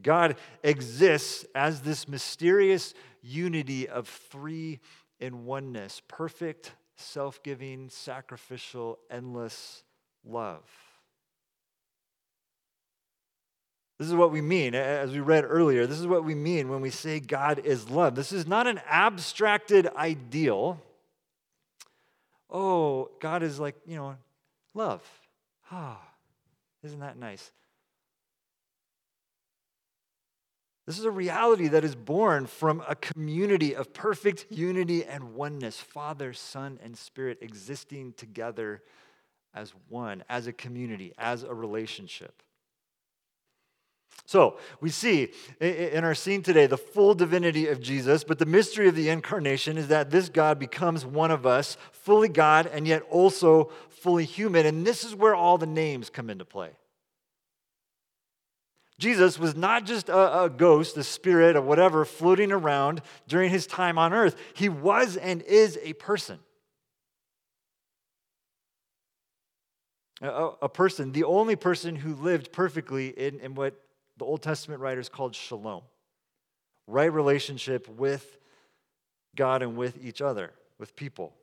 God 0.00 0.36
exists 0.62 1.44
as 1.54 1.80
this 1.80 2.06
mysterious 2.06 2.94
unity 3.20 3.88
of 3.88 4.06
three 4.06 4.78
in 5.18 5.44
oneness 5.44 6.00
perfect, 6.06 6.72
self 6.96 7.42
giving, 7.42 7.88
sacrificial, 7.88 8.98
endless 9.10 9.82
love. 10.24 10.62
This 13.98 14.06
is 14.06 14.14
what 14.14 14.30
we 14.30 14.40
mean, 14.40 14.76
as 14.76 15.10
we 15.10 15.18
read 15.18 15.44
earlier. 15.44 15.86
This 15.86 15.98
is 15.98 16.06
what 16.06 16.24
we 16.24 16.34
mean 16.34 16.68
when 16.68 16.80
we 16.80 16.90
say 16.90 17.18
God 17.18 17.58
is 17.64 17.90
love. 17.90 18.14
This 18.14 18.32
is 18.32 18.46
not 18.46 18.68
an 18.68 18.80
abstracted 18.88 19.88
ideal. 19.96 20.80
Oh, 22.48 23.10
God 23.20 23.42
is 23.42 23.58
like, 23.58 23.74
you 23.86 23.96
know, 23.96 24.16
love. 24.72 25.02
Ah, 25.72 26.00
isn't 26.84 27.00
that 27.00 27.18
nice? 27.18 27.50
This 30.86 30.98
is 30.98 31.04
a 31.04 31.10
reality 31.10 31.68
that 31.68 31.84
is 31.84 31.94
born 31.94 32.46
from 32.46 32.82
a 32.88 32.94
community 32.94 33.74
of 33.74 33.92
perfect 33.92 34.46
unity 34.48 35.04
and 35.04 35.34
oneness 35.34 35.78
Father, 35.78 36.32
Son, 36.32 36.78
and 36.82 36.96
Spirit 36.96 37.38
existing 37.42 38.14
together 38.14 38.80
as 39.52 39.74
one, 39.88 40.24
as 40.30 40.46
a 40.46 40.52
community, 40.52 41.12
as 41.18 41.42
a 41.42 41.52
relationship. 41.52 42.42
So, 44.28 44.58
we 44.82 44.90
see 44.90 45.32
in 45.58 46.04
our 46.04 46.14
scene 46.14 46.42
today 46.42 46.66
the 46.66 46.76
full 46.76 47.14
divinity 47.14 47.68
of 47.68 47.80
Jesus, 47.80 48.24
but 48.24 48.38
the 48.38 48.44
mystery 48.44 48.86
of 48.86 48.94
the 48.94 49.08
incarnation 49.08 49.78
is 49.78 49.88
that 49.88 50.10
this 50.10 50.28
God 50.28 50.58
becomes 50.58 51.06
one 51.06 51.30
of 51.30 51.46
us, 51.46 51.78
fully 51.92 52.28
God 52.28 52.66
and 52.66 52.86
yet 52.86 53.02
also 53.10 53.70
fully 53.88 54.26
human. 54.26 54.66
And 54.66 54.86
this 54.86 55.02
is 55.02 55.14
where 55.14 55.34
all 55.34 55.56
the 55.56 55.66
names 55.66 56.10
come 56.10 56.28
into 56.28 56.44
play. 56.44 56.72
Jesus 58.98 59.38
was 59.38 59.56
not 59.56 59.86
just 59.86 60.08
a, 60.08 60.42
a, 60.42 60.50
ghost, 60.50 60.96
a 60.96 61.04
spirit, 61.04 61.56
or 61.56 61.62
whatever 61.62 62.04
floating 62.04 62.52
around 62.52 63.00
during 63.28 63.50
his 63.50 63.66
time 63.66 63.96
on 63.96 64.12
earth. 64.12 64.36
He 64.54 64.68
was 64.68 65.16
and 65.16 65.40
is 65.42 65.78
a 65.82 65.92
person. 65.94 66.38
A, 70.20 70.68
person, 70.68 71.12
the 71.12 71.22
only 71.24 71.54
person 71.54 71.94
who 71.94 72.14
lived 72.14 72.50
perfectly 72.50 73.08
in, 73.08 73.38
in 73.38 73.54
what 73.54 73.80
the 74.18 74.24
Old 74.24 74.42
Testament 74.42 74.80
writers 74.80 75.08
called 75.08 75.34
shalom 75.34 75.82
right 76.88 77.12
relationship 77.12 77.86
with 77.88 78.38
God 79.36 79.62
and 79.62 79.76
with 79.76 80.02
each 80.02 80.20
other, 80.20 80.52
with 80.78 80.96
people. 80.96 81.34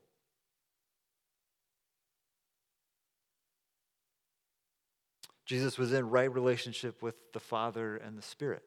Jesus 5.45 5.77
was 5.77 5.93
in 5.93 6.09
right 6.09 6.31
relationship 6.33 7.03
with 7.03 7.15
the 7.31 7.39
Father 7.39 7.97
and 7.97 8.17
the 8.17 8.23
Spirit, 8.23 8.63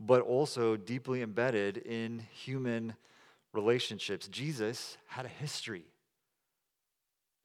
but 0.00 0.22
also 0.22 0.76
deeply 0.76 1.22
embedded 1.22 1.76
in 1.76 2.26
human 2.32 2.94
relationships. 3.52 4.26
Jesus 4.26 4.98
had 5.06 5.24
a 5.24 5.28
history 5.28 5.84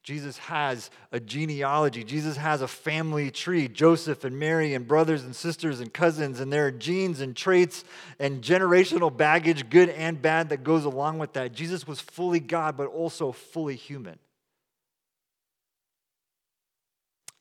Jesus 0.06 0.38
has 0.38 0.92
a 1.12 1.20
genealogy. 1.20 2.04
Jesus 2.04 2.38
has 2.38 2.62
a 2.62 2.68
family 2.68 3.32
tree 3.32 3.68
Joseph 3.68 4.24
and 4.24 4.38
Mary 4.38 4.76
and 4.76 4.88
brothers 4.88 5.24
and 5.24 5.36
sisters 5.36 5.80
and 5.80 5.92
cousins, 5.92 6.40
and 6.40 6.54
there 6.54 6.68
are 6.68 6.72
genes 6.72 7.22
and 7.22 7.36
traits 7.36 7.84
and 8.20 8.44
generational 8.44 9.16
baggage, 9.16 9.68
good 9.72 9.90
and 9.90 10.22
bad, 10.22 10.50
that 10.50 10.64
goes 10.64 10.86
along 10.86 11.18
with 11.18 11.34
that. 11.34 11.54
Jesus 11.54 11.88
was 11.88 12.00
fully 12.00 12.40
God, 12.40 12.78
but 12.78 12.86
also 12.86 13.32
fully 13.32 13.76
human. 13.76 14.20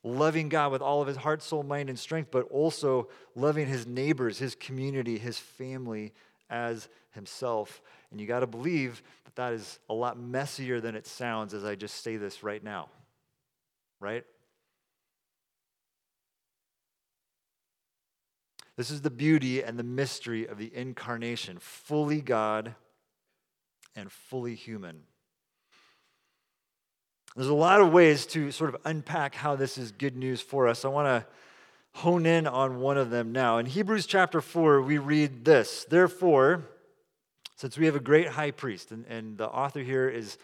Loving 0.02 0.48
God 0.48 0.72
with 0.72 0.80
all 0.80 1.02
of 1.02 1.06
his 1.06 1.18
heart, 1.18 1.42
soul, 1.42 1.64
mind, 1.64 1.90
and 1.90 1.98
strength, 1.98 2.30
but 2.30 2.48
also 2.50 3.08
loving 3.34 3.66
his 3.66 3.86
neighbors, 3.86 4.38
his 4.38 4.54
community, 4.54 5.18
his 5.18 5.38
family 5.38 6.14
as 6.54 6.88
himself. 7.10 7.82
And 8.10 8.20
you 8.20 8.26
got 8.28 8.40
to 8.40 8.46
believe 8.46 9.02
that 9.24 9.34
that 9.34 9.52
is 9.52 9.80
a 9.90 9.94
lot 9.94 10.18
messier 10.18 10.80
than 10.80 10.94
it 10.94 11.06
sounds 11.06 11.52
as 11.52 11.64
I 11.64 11.74
just 11.74 12.02
say 12.02 12.16
this 12.16 12.44
right 12.44 12.62
now. 12.62 12.88
Right? 14.00 14.24
This 18.76 18.90
is 18.90 19.02
the 19.02 19.10
beauty 19.10 19.62
and 19.62 19.78
the 19.78 19.84
mystery 19.84 20.46
of 20.46 20.58
the 20.58 20.70
incarnation 20.74 21.58
fully 21.58 22.20
God 22.20 22.74
and 23.96 24.10
fully 24.10 24.54
human. 24.54 25.02
There's 27.36 27.48
a 27.48 27.54
lot 27.54 27.80
of 27.80 27.92
ways 27.92 28.26
to 28.26 28.52
sort 28.52 28.72
of 28.72 28.80
unpack 28.84 29.34
how 29.34 29.56
this 29.56 29.76
is 29.76 29.90
good 29.90 30.16
news 30.16 30.40
for 30.40 30.68
us. 30.68 30.84
I 30.84 30.88
want 30.88 31.06
to 31.06 31.26
hone 31.94 32.26
in 32.26 32.46
on 32.46 32.80
one 32.80 32.98
of 32.98 33.10
them 33.10 33.32
now. 33.32 33.58
In 33.58 33.66
Hebrews 33.66 34.06
chapter 34.06 34.40
4, 34.40 34.82
we 34.82 34.98
read 34.98 35.44
this 35.44 35.86
Therefore, 35.88 36.64
since 37.56 37.78
we 37.78 37.86
have 37.86 37.96
a 37.96 38.00
great 38.00 38.28
high 38.28 38.50
priest, 38.50 38.90
and, 38.90 39.06
and 39.06 39.38
the 39.38 39.48
author 39.48 39.80
here 39.80 40.08
is 40.08 40.36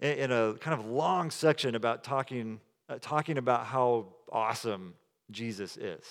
in 0.00 0.30
a 0.30 0.54
kind 0.60 0.78
of 0.78 0.86
long 0.86 1.30
section 1.30 1.74
about 1.74 2.04
talking, 2.04 2.60
uh, 2.88 2.98
talking 3.00 3.38
about 3.38 3.66
how 3.66 4.06
awesome 4.30 4.94
Jesus 5.30 5.76
is. 5.78 6.04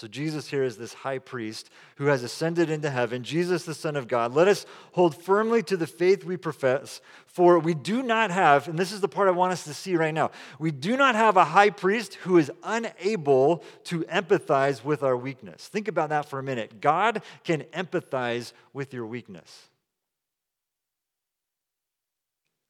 So, 0.00 0.08
Jesus 0.08 0.48
here 0.48 0.64
is 0.64 0.78
this 0.78 0.94
high 0.94 1.18
priest 1.18 1.68
who 1.96 2.06
has 2.06 2.22
ascended 2.22 2.70
into 2.70 2.88
heaven, 2.88 3.22
Jesus, 3.22 3.66
the 3.66 3.74
Son 3.74 3.96
of 3.96 4.08
God. 4.08 4.32
Let 4.32 4.48
us 4.48 4.64
hold 4.92 5.14
firmly 5.14 5.62
to 5.64 5.76
the 5.76 5.86
faith 5.86 6.24
we 6.24 6.38
profess, 6.38 7.02
for 7.26 7.58
we 7.58 7.74
do 7.74 8.02
not 8.02 8.30
have, 8.30 8.66
and 8.66 8.78
this 8.78 8.92
is 8.92 9.02
the 9.02 9.08
part 9.08 9.28
I 9.28 9.32
want 9.32 9.52
us 9.52 9.64
to 9.64 9.74
see 9.74 9.96
right 9.96 10.14
now, 10.14 10.30
we 10.58 10.70
do 10.70 10.96
not 10.96 11.16
have 11.16 11.36
a 11.36 11.44
high 11.44 11.68
priest 11.68 12.14
who 12.14 12.38
is 12.38 12.50
unable 12.62 13.62
to 13.84 14.00
empathize 14.04 14.82
with 14.82 15.02
our 15.02 15.18
weakness. 15.18 15.68
Think 15.68 15.86
about 15.86 16.08
that 16.08 16.24
for 16.24 16.38
a 16.38 16.42
minute. 16.42 16.80
God 16.80 17.20
can 17.44 17.64
empathize 17.64 18.54
with 18.72 18.94
your 18.94 19.04
weakness. 19.04 19.68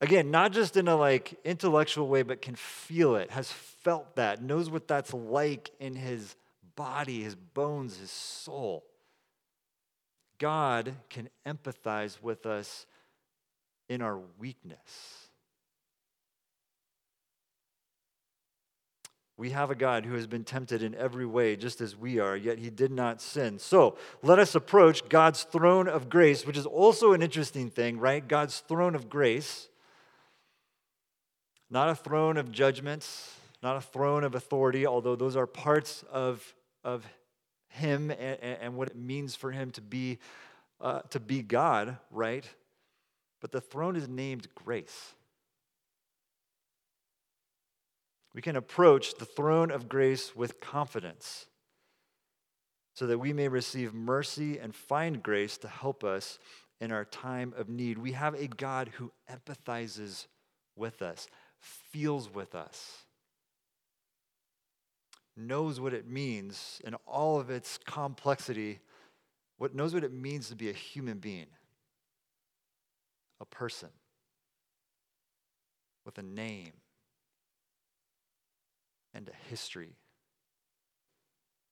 Again, 0.01 0.33
not 0.33 0.51
just 0.51 0.77
in 0.77 0.89
a 0.89 0.97
like 0.97 1.39
intellectual 1.45 2.09
way, 2.09 2.23
but 2.23 2.43
can 2.43 2.57
feel 2.57 3.15
it, 3.15 3.31
has 3.31 3.53
felt 3.53 4.17
that, 4.17 4.43
knows 4.43 4.69
what 4.69 4.89
that's 4.89 5.15
like 5.15 5.71
in 5.79 5.95
his 5.95 6.35
body, 6.81 7.23
his 7.23 7.35
bones, 7.35 7.99
his 7.99 8.11
soul. 8.11 8.87
God 10.39 10.95
can 11.11 11.29
empathize 11.47 12.23
with 12.23 12.47
us 12.47 12.87
in 13.91 14.01
our 14.01 14.19
weakness. 14.39 15.29
We 19.37 19.51
have 19.51 19.71
a 19.71 19.75
God 19.75 20.07
who 20.07 20.15
has 20.15 20.27
been 20.27 20.43
tempted 20.43 20.83
in 20.83 20.95
every 20.95 21.27
way, 21.27 21.55
just 21.55 21.83
as 21.83 21.95
we 21.95 22.19
are, 22.19 22.35
yet 22.35 22.57
he 22.57 22.71
did 22.71 22.93
not 22.93 23.21
sin. 23.21 23.59
So 23.59 23.99
let 24.23 24.39
us 24.39 24.55
approach 24.55 25.07
God's 25.11 25.43
throne 25.43 25.87
of 25.87 26.09
grace, 26.09 26.47
which 26.47 26.57
is 26.57 26.65
also 26.65 27.13
an 27.13 27.21
interesting 27.21 27.69
thing, 27.69 27.99
right? 27.99 28.27
God's 28.27 28.61
throne 28.61 28.95
of 28.95 29.11
grace. 29.11 29.69
Not 31.69 31.91
a 31.91 31.95
throne 31.95 32.39
of 32.39 32.51
judgments, 32.51 33.37
not 33.63 33.77
a 33.77 33.83
throne 33.83 34.25
of 34.25 34.35
authority, 34.35 34.87
although 34.87 35.15
those 35.15 35.37
are 35.37 35.47
parts 35.47 36.07
of 36.11 36.55
of 36.85 37.07
him 37.69 38.11
and, 38.11 38.39
and 38.43 38.77
what 38.77 38.89
it 38.89 38.97
means 38.97 39.37
for 39.37 39.51
him 39.51 39.71
to 39.73 39.81
be, 39.81 40.19
uh, 40.81 41.01
to 41.11 41.21
be 41.21 41.43
God, 41.43 41.97
right? 42.11 42.45
But 43.41 43.53
the 43.53 43.61
throne 43.61 43.97
is 43.97 44.09
named 44.09 44.49
grace. 44.55 45.15
We 48.35 48.43
can 48.43 48.57
approach 48.57 49.15
the 49.15 49.25
throne 49.25 49.71
of 49.71 49.89
grace 49.89 50.37
with 50.37 50.61
confidence 50.61 51.47
so 52.95 53.07
that 53.07 53.19
we 53.19 53.33
may 53.33 53.49
receive 53.49 53.95
mercy 53.95 54.59
and 54.59 54.75
find 54.75 55.23
grace 55.23 55.57
to 55.59 55.69
help 55.69 56.05
us 56.05 56.39
in 56.81 56.93
our 56.93 57.05
time 57.05 57.53
of 57.57 57.69
need. 57.69 57.99
We 57.99 58.13
have 58.13 58.35
a 58.35 58.47
God 58.47 58.91
who 58.95 59.13
empathizes 59.31 60.27
with 60.77 61.03
us, 61.03 61.29
feels 61.59 62.33
with 62.33 62.55
us 62.55 63.05
knows 65.37 65.81
what 65.81 65.95
it 65.95 66.09
means 66.09 66.81
in 66.85 66.95
all 67.07 67.41
of 67.41 67.51
its 67.51 67.79
complexity, 67.79 68.81
what 69.59 69.75
knows 69.75 69.95
what 69.95 70.05
it 70.05 70.13
means 70.13 70.49
to 70.49 70.57
be 70.57 70.71
a 70.71 70.75
human 70.75 71.19
being, 71.19 71.47
a 73.41 73.45
person 73.45 73.91
with 76.05 76.19
a 76.19 76.23
name 76.23 76.73
and 79.15 79.29
a 79.29 79.49
history 79.49 79.97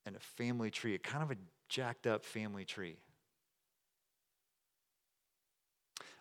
and 0.07 0.17
a 0.17 0.21
family 0.21 0.71
tree, 0.71 0.95
a 0.95 0.99
kind 0.99 1.23
of 1.23 1.31
a 1.31 1.37
jacked 1.69 2.07
up 2.07 2.25
family 2.25 2.65
tree. 2.65 2.97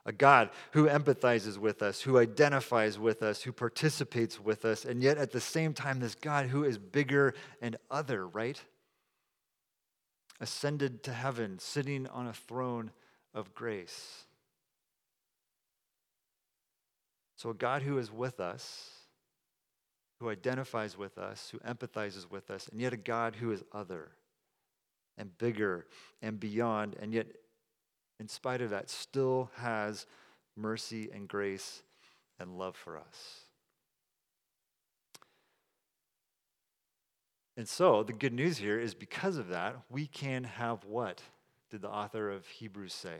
A 0.07 0.13
God 0.13 0.49
who 0.71 0.85
empathizes 0.87 1.57
with 1.57 1.83
us, 1.83 2.01
who 2.01 2.17
identifies 2.17 2.97
with 2.97 3.21
us, 3.21 3.41
who 3.41 3.51
participates 3.51 4.39
with 4.39 4.63
us, 4.63 4.85
and 4.85 5.03
yet 5.03 5.17
at 5.17 5.33
the 5.33 5.41
same 5.41 5.73
time, 5.73 5.99
this 5.99 6.15
God 6.15 6.47
who 6.47 6.63
is 6.63 6.77
bigger 6.77 7.33
and 7.61 7.75
other, 7.91 8.25
right? 8.25 8.59
Ascended 10.39 11.03
to 11.03 11.11
heaven, 11.11 11.59
sitting 11.59 12.07
on 12.07 12.25
a 12.25 12.33
throne 12.33 12.91
of 13.33 13.53
grace. 13.53 14.23
So, 17.35 17.49
a 17.49 17.53
God 17.53 17.81
who 17.81 17.97
is 17.97 18.09
with 18.09 18.39
us, 18.39 18.89
who 20.21 20.29
identifies 20.29 20.97
with 20.97 21.17
us, 21.17 21.49
who 21.51 21.59
empathizes 21.59 22.31
with 22.31 22.49
us, 22.49 22.69
and 22.69 22.79
yet 22.79 22.93
a 22.93 22.97
God 22.97 23.35
who 23.35 23.51
is 23.51 23.61
other 23.73 24.11
and 25.17 25.37
bigger 25.37 25.85
and 26.21 26.39
beyond, 26.39 26.95
and 26.97 27.13
yet 27.13 27.27
in 28.19 28.27
spite 28.27 28.61
of 28.61 28.69
that, 28.71 28.89
still 28.89 29.51
has 29.57 30.05
mercy 30.55 31.09
and 31.13 31.27
grace 31.27 31.83
and 32.39 32.57
love 32.57 32.75
for 32.75 32.97
us. 32.97 33.41
And 37.55 37.67
so, 37.67 38.03
the 38.03 38.13
good 38.13 38.33
news 38.33 38.57
here 38.59 38.79
is 38.79 38.93
because 38.93 39.37
of 39.37 39.47
that, 39.49 39.75
we 39.89 40.05
can 40.05 40.43
have 40.43 40.85
what 40.85 41.21
did 41.71 41.81
the 41.81 41.89
author 41.89 42.29
of 42.29 42.45
Hebrews 42.47 42.93
say? 42.93 43.17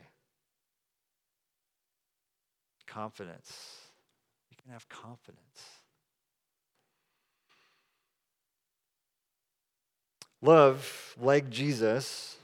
Confidence. 2.85 3.77
We 4.51 4.57
can 4.61 4.71
have 4.71 4.87
confidence. 4.89 5.63
Love, 10.41 11.15
like 11.19 11.49
Jesus, 11.49 12.36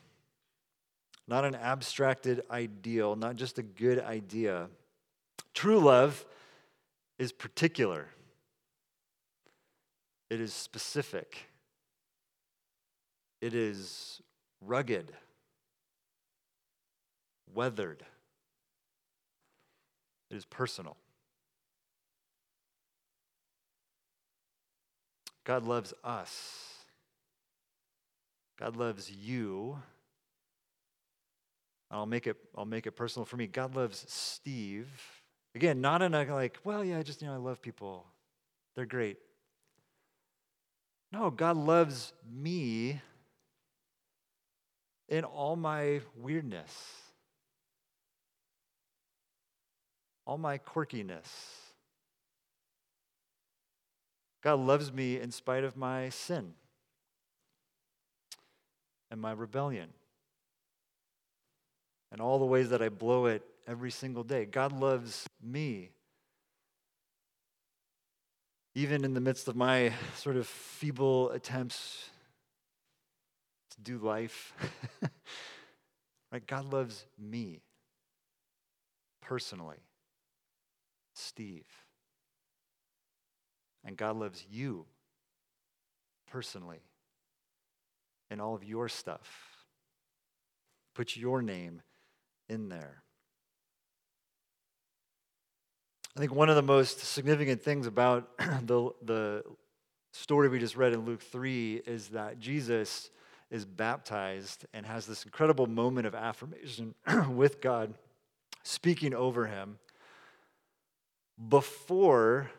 not 1.27 1.45
an 1.45 1.55
abstracted 1.55 2.41
ideal, 2.51 3.15
not 3.15 3.35
just 3.35 3.57
a 3.57 3.63
good 3.63 3.99
idea. 3.99 4.67
True 5.53 5.79
love 5.79 6.25
is 7.19 7.31
particular, 7.31 8.07
it 10.29 10.41
is 10.41 10.53
specific, 10.53 11.49
it 13.41 13.53
is 13.53 14.21
rugged, 14.61 15.11
weathered, 17.53 18.03
it 20.29 20.37
is 20.37 20.45
personal. 20.45 20.97
God 25.43 25.65
loves 25.65 25.93
us. 26.03 26.73
God 28.57 28.77
loves 28.77 29.11
you 29.11 29.77
I'll 31.93 32.07
make 32.07 32.25
it 32.25 32.37
I'll 32.57 32.65
make 32.65 32.87
it 32.87 32.91
personal 32.91 33.23
for 33.25 33.37
me. 33.37 33.45
God 33.45 33.75
loves 33.75 34.03
Steve. 34.07 34.89
Again, 35.55 35.79
not 35.79 36.01
in 36.01 36.15
a 36.15 36.25
like, 36.33 36.57
well, 36.63 36.83
yeah, 36.83 36.97
I 36.97 37.03
just 37.03 37.21
you 37.21 37.27
know, 37.27 37.35
I 37.35 37.37
love 37.37 37.61
people. 37.61 38.05
They're 38.75 38.87
great. 38.87 39.17
No, 41.11 41.29
God 41.29 41.55
loves 41.55 42.11
me 42.27 42.99
in 45.07 45.23
all 45.23 45.55
my 45.55 46.01
weirdness, 46.17 46.73
all 50.25 50.39
my 50.39 50.57
quirkiness. 50.57 51.27
God 54.41 54.59
loves 54.59 54.91
me 54.91 55.19
in 55.19 55.31
spite 55.31 55.63
of 55.63 55.77
my 55.77 56.09
sin 56.09 56.55
and 59.11 59.21
my 59.21 59.31
rebellion 59.31 59.89
and 62.13 62.21
all 62.21 62.37
the 62.37 62.45
ways 62.45 62.69
that 62.69 62.81
I 62.81 62.89
blow 62.89 63.25
it 63.25 63.41
every 63.67 63.89
single 63.89 64.23
day. 64.23 64.45
God 64.45 64.71
loves 64.71 65.27
me. 65.41 65.89
Even 68.75 69.03
in 69.03 69.15
the 69.15 69.19
midst 69.19 69.47
of 69.47 69.55
my 69.55 69.91
sort 70.15 70.35
of 70.35 70.45
feeble 70.45 71.31
attempts 71.31 72.09
to 73.71 73.81
do 73.81 73.97
life, 73.97 74.53
right? 76.31 76.45
God 76.45 76.71
loves 76.71 77.03
me 77.19 77.61
personally, 79.19 79.83
Steve. 81.15 81.65
And 83.83 83.97
God 83.97 84.17
loves 84.17 84.45
you 84.51 84.85
personally 86.31 86.83
and 88.29 88.39
all 88.39 88.53
of 88.53 88.63
your 88.63 88.87
stuff. 88.87 89.57
Put 90.93 91.17
your 91.17 91.41
name 91.41 91.81
in 92.49 92.69
there. 92.69 93.03
I 96.15 96.19
think 96.19 96.33
one 96.33 96.49
of 96.49 96.55
the 96.55 96.61
most 96.61 96.99
significant 96.99 97.61
things 97.61 97.87
about 97.87 98.37
the, 98.37 98.91
the 99.01 99.43
story 100.11 100.47
we 100.47 100.59
just 100.59 100.75
read 100.75 100.93
in 100.93 101.05
Luke 101.05 101.21
3 101.21 101.81
is 101.87 102.09
that 102.09 102.39
Jesus 102.39 103.09
is 103.49 103.65
baptized 103.65 104.65
and 104.73 104.85
has 104.85 105.05
this 105.05 105.25
incredible 105.25 105.65
moment 105.65 106.05
of 106.05 106.13
affirmation 106.13 106.93
with 107.29 107.61
God 107.61 107.95
speaking 108.61 109.13
over 109.13 109.47
him 109.47 109.79
before 111.49 112.51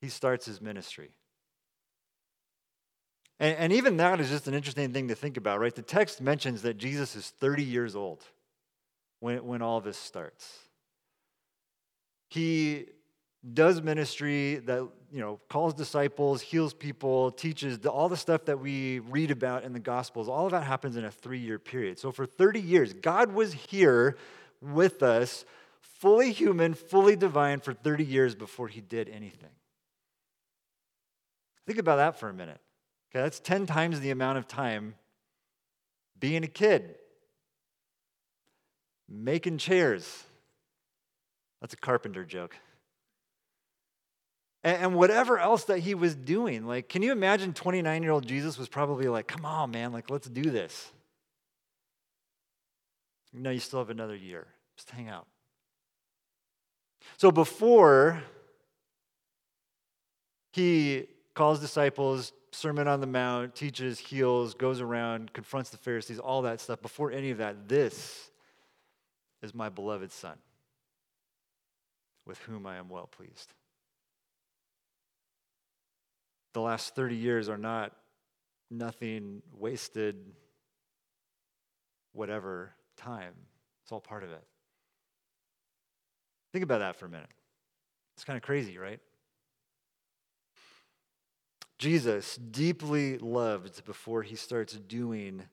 he 0.00 0.08
starts 0.08 0.46
his 0.46 0.60
ministry. 0.60 1.10
And, 3.38 3.56
and 3.56 3.72
even 3.72 3.96
that 3.98 4.20
is 4.20 4.28
just 4.28 4.48
an 4.48 4.54
interesting 4.54 4.92
thing 4.92 5.08
to 5.08 5.14
think 5.14 5.36
about, 5.36 5.60
right? 5.60 5.74
The 5.74 5.82
text 5.82 6.20
mentions 6.20 6.62
that 6.62 6.78
Jesus 6.78 7.14
is 7.14 7.28
30 7.28 7.62
years 7.62 7.94
old 7.94 8.24
when, 9.20 9.44
when 9.46 9.62
all 9.62 9.80
this 9.80 9.96
starts. 9.96 10.58
He 12.28 12.86
does 13.54 13.80
ministry 13.80 14.56
that 14.56 14.86
you 15.10 15.20
know 15.20 15.40
calls 15.48 15.72
disciples 15.72 16.42
heals 16.42 16.74
people 16.74 17.30
teaches 17.30 17.84
all 17.86 18.08
the 18.08 18.16
stuff 18.16 18.44
that 18.44 18.60
we 18.60 18.98
read 18.98 19.30
about 19.30 19.64
in 19.64 19.72
the 19.72 19.80
gospels 19.80 20.28
all 20.28 20.44
of 20.44 20.52
that 20.52 20.64
happens 20.64 20.94
in 20.96 21.04
a 21.04 21.10
three-year 21.10 21.58
period. 21.58 21.98
So 21.98 22.12
for 22.12 22.26
30 22.26 22.60
years 22.60 22.92
god 22.92 23.32
was 23.32 23.54
here 23.54 24.18
with 24.60 25.02
us 25.02 25.46
fully 25.80 26.32
human 26.32 26.74
fully 26.74 27.16
divine 27.16 27.60
for 27.60 27.72
30 27.72 28.04
years 28.04 28.34
before 28.34 28.68
he 28.68 28.82
did 28.82 29.08
anything. 29.08 29.48
Think 31.66 31.78
about 31.78 31.96
that 31.96 32.20
for 32.20 32.28
a 32.28 32.34
minute. 32.34 32.60
Okay 33.10 33.22
that's 33.22 33.40
10 33.40 33.64
times 33.64 34.00
the 34.00 34.10
amount 34.10 34.36
of 34.36 34.46
time 34.46 34.96
being 36.18 36.44
a 36.44 36.48
kid 36.48 36.96
making 39.10 39.58
chairs 39.58 40.24
that's 41.60 41.74
a 41.74 41.76
carpenter 41.76 42.24
joke 42.24 42.56
and, 44.62 44.94
whatever 44.94 45.38
else 45.38 45.64
that 45.64 45.78
he 45.78 45.94
was 45.94 46.14
doing. 46.14 46.66
Like, 46.66 46.88
can 46.88 47.02
you 47.02 47.12
imagine 47.12 47.54
29 47.54 48.02
year 48.02 48.12
old 48.12 48.26
Jesus 48.26 48.58
was 48.58 48.68
probably 48.68 49.08
like, 49.08 49.26
come 49.26 49.44
on, 49.44 49.70
man, 49.70 49.92
like, 49.92 50.10
let's 50.10 50.28
do 50.28 50.42
this. 50.42 50.92
No, 53.32 53.50
you 53.50 53.60
still 53.60 53.78
have 53.78 53.90
another 53.90 54.16
year. 54.16 54.46
Just 54.76 54.90
hang 54.90 55.08
out. 55.08 55.26
So 57.16 57.30
before 57.30 58.22
he 60.52 61.06
calls 61.34 61.60
disciples, 61.60 62.32
Sermon 62.50 62.88
on 62.88 63.00
the 63.00 63.06
Mount, 63.06 63.54
teaches, 63.54 63.98
heals, 63.98 64.54
goes 64.54 64.80
around, 64.80 65.32
confronts 65.32 65.70
the 65.70 65.76
Pharisees, 65.76 66.18
all 66.18 66.42
that 66.42 66.60
stuff, 66.60 66.82
before 66.82 67.12
any 67.12 67.30
of 67.30 67.38
that, 67.38 67.68
this 67.68 68.29
is 69.42 69.54
my 69.54 69.68
beloved 69.68 70.12
Son, 70.12 70.36
with 72.26 72.38
whom 72.40 72.66
I 72.66 72.76
am 72.76 72.88
well 72.88 73.06
pleased 73.06 73.52
the 76.52 76.60
last 76.60 76.94
30 76.94 77.16
years 77.16 77.48
are 77.48 77.58
not 77.58 77.92
nothing 78.70 79.42
wasted, 79.56 80.16
whatever 82.12 82.72
time. 82.96 83.34
It's 83.82 83.92
all 83.92 84.00
part 84.00 84.24
of 84.24 84.30
it. 84.30 84.42
Think 86.52 86.64
about 86.64 86.78
that 86.78 86.96
for 86.96 87.06
a 87.06 87.08
minute. 87.08 87.30
It's 88.16 88.24
kind 88.24 88.36
of 88.36 88.42
crazy, 88.42 88.78
right? 88.78 89.00
Jesus 91.78 92.36
deeply 92.36 93.16
loved 93.18 93.84
before 93.84 94.22
he 94.22 94.36
starts 94.36 94.74
doing 94.74 95.44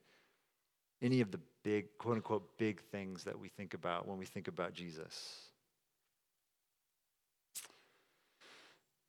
any 1.00 1.20
of 1.20 1.30
the 1.30 1.40
big, 1.62 1.86
quote 1.98 2.16
unquote, 2.16 2.58
big 2.58 2.80
things 2.80 3.24
that 3.24 3.38
we 3.38 3.48
think 3.48 3.74
about 3.74 4.06
when 4.06 4.18
we 4.18 4.26
think 4.26 4.48
about 4.48 4.74
Jesus. 4.74 5.48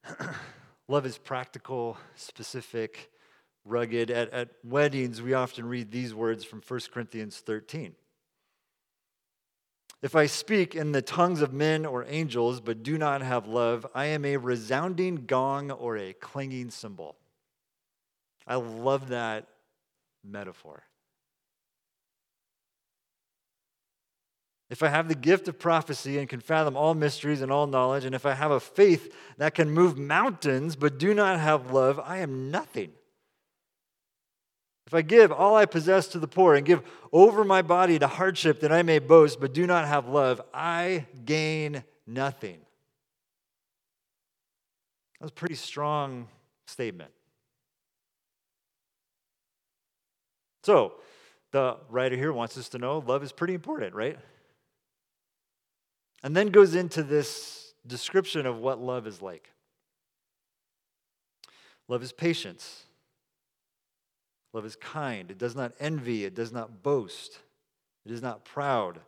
Love 0.88 1.06
is 1.06 1.18
practical, 1.18 1.98
specific, 2.16 3.12
rugged. 3.66 4.12
At, 4.12 4.32
at 4.32 4.50
weddings, 4.64 5.22
we 5.22 5.34
often 5.34 5.66
read 5.66 5.92
these 5.92 6.14
words 6.14 6.44
from 6.44 6.62
1 6.68 6.80
Corinthians 6.92 7.38
13. 7.38 7.96
If 10.02 10.16
I 10.16 10.28
speak 10.28 10.76
in 10.76 10.94
the 10.94 11.02
tongues 11.02 11.42
of 11.42 11.54
men 11.54 11.86
or 11.86 12.06
angels, 12.08 12.62
but 12.62 12.84
do 12.84 12.98
not 12.98 13.22
have 13.22 13.48
love, 13.48 13.86
I 13.94 14.06
am 14.06 14.24
a 14.24 14.38
resounding 14.38 15.26
gong 15.26 15.72
or 15.72 15.98
a 15.98 16.14
clanging 16.14 16.70
cymbal. 16.70 17.18
I 18.48 18.56
love 18.56 19.10
that 19.10 19.48
metaphor. 20.24 20.84
If 24.70 24.84
I 24.84 24.90
have 24.90 25.08
the 25.08 25.16
gift 25.16 25.48
of 25.48 25.58
prophecy 25.58 26.20
and 26.20 26.30
can 26.30 26.40
fathom 26.40 26.78
all 26.78 26.94
mysteries 26.94 27.42
and 27.42 27.52
all 27.52 27.66
knowledge, 27.66 28.06
and 28.06 28.14
if 28.14 28.26
I 28.26 28.34
have 28.34 28.52
a 28.52 28.60
faith 28.60 29.14
that 29.38 29.56
can 29.56 29.72
move 29.72 29.98
mountains 29.98 30.76
but 30.76 31.00
do 31.00 31.14
not 31.14 31.40
have 31.40 31.72
love, 31.72 32.00
I 32.00 32.18
am 32.18 32.52
nothing. 32.52 32.92
If 34.86 34.94
I 34.94 35.02
give 35.02 35.32
all 35.32 35.56
I 35.56 35.66
possess 35.66 36.08
to 36.10 36.20
the 36.20 36.28
poor 36.28 36.56
and 36.56 36.66
give 36.66 36.82
over 37.12 37.44
my 37.44 37.62
body 37.62 38.00
to 38.00 38.08
hardship 38.08 38.62
that 38.62 38.72
I 38.72 38.84
may 38.84 39.00
boast 39.00 39.40
but 39.40 39.54
do 39.54 39.66
not 39.66 39.88
have 39.88 40.08
love, 40.08 40.42
I 40.54 41.06
gain 41.26 41.84
nothing. 42.08 42.58
That's 45.20 45.32
a 45.32 45.36
pretty 45.36 45.56
strong 45.56 46.28
statement. 46.66 47.12
So, 50.64 50.94
the 51.52 51.78
writer 51.90 52.16
here 52.16 52.32
wants 52.32 52.58
us 52.58 52.70
to 52.70 52.78
know 52.78 53.00
love 53.00 53.24
is 53.24 53.32
pretty 53.32 53.54
important, 53.54 53.96
right? 53.96 54.18
And 56.24 56.36
then 56.36 56.48
goes 56.48 56.76
into 56.76 57.04
this 57.04 57.74
description 57.88 58.46
of 58.46 58.58
what 58.58 58.80
love 58.80 59.08
is 59.08 59.22
like. 59.22 59.50
Love 61.88 62.04
is 62.04 62.12
patience. 62.12 62.84
Love 64.54 64.66
is 64.66 64.76
kind. 64.76 65.32
It 65.32 65.38
does 65.38 65.56
not 65.56 65.74
envy. 65.80 66.26
It 66.26 66.36
does 66.36 66.52
not 66.52 66.84
boast. 66.84 67.40
It 68.06 68.12
is 68.12 68.22
not 68.22 68.46
proud. 68.46 69.00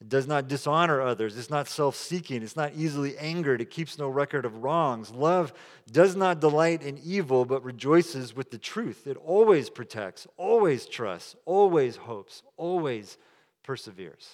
It 0.00 0.08
does 0.08 0.26
not 0.26 0.48
dishonor 0.48 1.00
others. 1.00 1.36
It's 1.36 1.50
not 1.50 1.68
self 1.68 1.96
seeking. 1.96 2.42
It's 2.42 2.56
not 2.56 2.72
easily 2.74 3.16
angered. 3.16 3.60
It 3.60 3.70
keeps 3.70 3.98
no 3.98 4.08
record 4.08 4.44
of 4.44 4.62
wrongs. 4.62 5.10
Love 5.10 5.52
does 5.90 6.14
not 6.14 6.40
delight 6.40 6.82
in 6.82 6.98
evil, 6.98 7.44
but 7.44 7.64
rejoices 7.64 8.34
with 8.34 8.50
the 8.50 8.58
truth. 8.58 9.06
It 9.06 9.16
always 9.16 9.70
protects, 9.70 10.26
always 10.36 10.86
trusts, 10.86 11.36
always 11.46 11.96
hopes, 11.96 12.42
always 12.56 13.16
perseveres. 13.62 14.28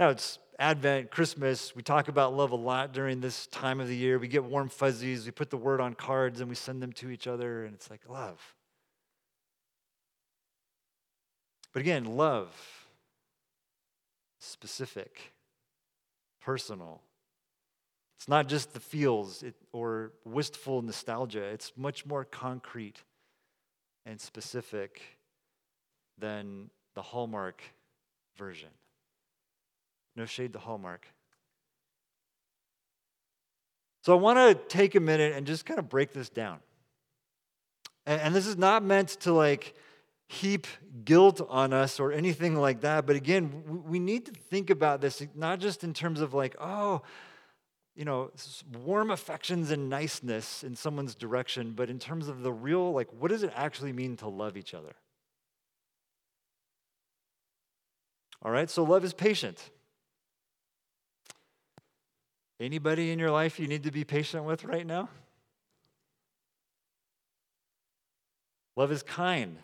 Now, 0.00 0.08
it's 0.08 0.38
Advent, 0.58 1.10
Christmas. 1.10 1.76
We 1.76 1.82
talk 1.82 2.08
about 2.08 2.34
love 2.34 2.52
a 2.52 2.56
lot 2.56 2.94
during 2.94 3.20
this 3.20 3.46
time 3.48 3.80
of 3.80 3.86
the 3.86 3.94
year. 3.94 4.18
We 4.18 4.28
get 4.28 4.42
warm 4.42 4.70
fuzzies. 4.70 5.26
We 5.26 5.30
put 5.30 5.50
the 5.50 5.58
word 5.58 5.78
on 5.78 5.92
cards 5.92 6.40
and 6.40 6.48
we 6.48 6.54
send 6.54 6.82
them 6.82 6.90
to 6.94 7.10
each 7.10 7.26
other, 7.26 7.66
and 7.66 7.74
it's 7.74 7.90
like 7.90 8.00
love. 8.08 8.40
But 11.74 11.80
again, 11.80 12.16
love, 12.16 12.48
specific, 14.38 15.34
personal. 16.40 17.02
It's 18.16 18.26
not 18.26 18.48
just 18.48 18.72
the 18.72 18.80
feels 18.80 19.44
or 19.70 20.12
wistful 20.24 20.80
nostalgia, 20.80 21.42
it's 21.42 21.72
much 21.76 22.06
more 22.06 22.24
concrete 22.24 23.02
and 24.06 24.18
specific 24.18 25.02
than 26.16 26.70
the 26.94 27.02
Hallmark 27.02 27.62
version. 28.38 28.70
No 30.16 30.26
shade 30.26 30.52
to 30.54 30.58
Hallmark. 30.58 31.06
So 34.02 34.16
I 34.16 34.20
want 34.20 34.38
to 34.38 34.54
take 34.54 34.94
a 34.94 35.00
minute 35.00 35.34
and 35.34 35.46
just 35.46 35.66
kind 35.66 35.78
of 35.78 35.88
break 35.88 36.12
this 36.12 36.28
down. 36.28 36.58
And, 38.06 38.20
and, 38.20 38.34
this 38.34 38.46
is 38.46 38.56
not 38.56 38.82
meant 38.82 39.08
to 39.20 39.32
like 39.32 39.74
heap 40.26 40.66
guilt 41.04 41.46
on 41.50 41.72
us 41.72 42.00
or 42.00 42.12
anything 42.12 42.56
like 42.56 42.80
that. 42.80 43.06
But 43.06 43.16
again, 43.16 43.62
we, 43.66 43.78
we 43.78 43.98
need 43.98 44.26
to 44.26 44.32
think 44.32 44.70
about 44.70 45.00
this 45.00 45.22
not 45.34 45.60
just 45.60 45.84
in 45.84 45.92
terms 45.92 46.20
of 46.20 46.32
like, 46.32 46.56
oh, 46.58 47.02
you 47.94 48.04
know, 48.04 48.30
warm 48.84 49.10
affections 49.10 49.70
and 49.70 49.90
niceness 49.90 50.64
in 50.64 50.74
someone's 50.74 51.14
direction, 51.14 51.72
but 51.76 51.90
in 51.90 51.98
terms 51.98 52.28
of 52.28 52.42
the 52.42 52.52
real, 52.52 52.92
like, 52.92 53.08
what 53.12 53.30
does 53.30 53.42
it 53.42 53.52
actually 53.54 53.92
mean 53.92 54.16
to 54.16 54.28
love 54.28 54.56
each 54.56 54.72
other? 54.72 54.94
All 58.42 58.50
right, 58.50 58.70
so 58.70 58.84
love 58.84 59.04
is 59.04 59.12
patient. 59.12 59.70
Anybody 62.60 63.10
in 63.10 63.18
your 63.18 63.30
life 63.30 63.58
you 63.58 63.66
need 63.66 63.84
to 63.84 63.90
be 63.90 64.04
patient 64.04 64.44
with 64.44 64.64
right 64.64 64.86
now? 64.86 65.08
Love 68.76 68.92
is 68.92 69.02
kind. 69.02 69.56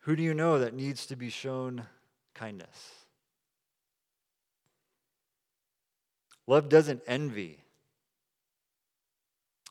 Who 0.00 0.16
do 0.16 0.22
you 0.22 0.32
know 0.32 0.58
that 0.58 0.72
needs 0.72 1.04
to 1.06 1.16
be 1.16 1.28
shown 1.28 1.82
kindness? 2.34 3.04
Love 6.46 6.70
doesn't 6.70 7.02
envy. 7.06 7.58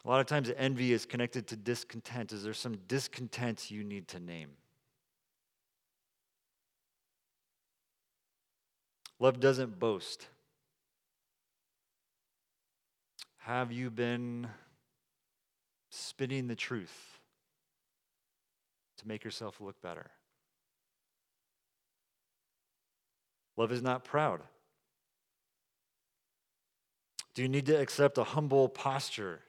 A 0.05 0.07
lot 0.07 0.21
of 0.21 0.27
times, 0.27 0.51
envy 0.55 0.93
is 0.93 1.07
connected 1.07 1.47
to 1.47 1.55
discontent. 1.55 2.31
Is 2.31 2.43
there 2.43 2.53
some 2.53 2.77
discontent 2.87 3.71
you 3.71 3.83
need 3.83 4.07
to 4.09 4.19
name? 4.19 4.51
Love 9.19 9.39
doesn't 9.39 9.79
boast. 9.79 10.27
Have 13.47 13.71
you 13.71 13.89
been 13.89 14.49
spinning 15.89 16.49
the 16.49 16.55
truth 16.55 17.17
to 18.97 19.07
make 19.07 19.23
yourself 19.23 19.61
look 19.61 19.81
better? 19.81 20.07
Love 23.55 23.71
is 23.71 23.81
not 23.81 24.03
proud. 24.03 24.41
Do 27.35 27.41
you 27.41 27.47
need 27.47 27.67
to 27.67 27.79
accept 27.79 28.17
a 28.17 28.25
humble 28.25 28.67
posture 28.67 29.39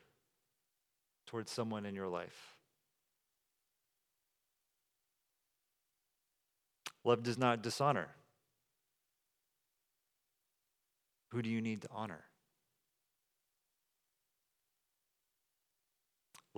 towards 1.26 1.50
someone 1.50 1.84
in 1.84 1.96
your 1.96 2.06
life? 2.06 2.54
Love 7.02 7.24
does 7.24 7.36
not 7.36 7.64
dishonor. 7.64 8.06
Who 11.30 11.42
do 11.42 11.50
you 11.50 11.60
need 11.60 11.82
to 11.82 11.88
honor? 11.90 12.22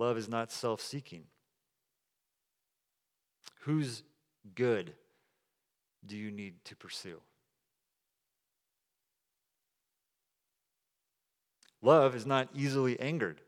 Love 0.01 0.17
is 0.17 0.27
not 0.27 0.51
self 0.51 0.81
seeking. 0.81 1.25
Whose 3.65 4.01
good 4.55 4.93
do 6.03 6.17
you 6.17 6.31
need 6.31 6.55
to 6.65 6.75
pursue? 6.75 7.21
Love 11.83 12.15
is 12.15 12.25
not 12.25 12.49
easily 12.55 12.99
angered. 12.99 13.41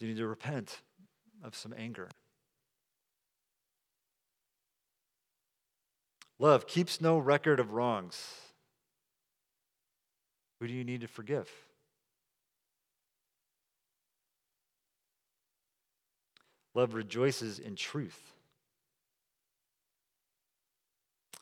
Do 0.00 0.06
you 0.06 0.12
need 0.12 0.18
to 0.18 0.26
repent 0.26 0.80
of 1.44 1.54
some 1.54 1.72
anger? 1.78 2.08
Love 6.40 6.66
keeps 6.66 7.00
no 7.00 7.18
record 7.18 7.60
of 7.60 7.70
wrongs. 7.70 8.34
Who 10.58 10.66
do 10.66 10.74
you 10.74 10.82
need 10.82 11.02
to 11.02 11.06
forgive? 11.06 11.48
Love 16.76 16.92
rejoices 16.92 17.58
in 17.58 17.74
truth. 17.74 18.34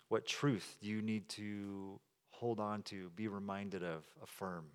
What 0.08 0.26
truth 0.28 0.76
do 0.80 0.86
you 0.86 1.02
need 1.02 1.28
to 1.30 1.98
hold 2.30 2.60
on 2.60 2.82
to, 2.82 3.10
be 3.16 3.26
reminded 3.26 3.82
of, 3.82 4.04
affirm? 4.22 4.66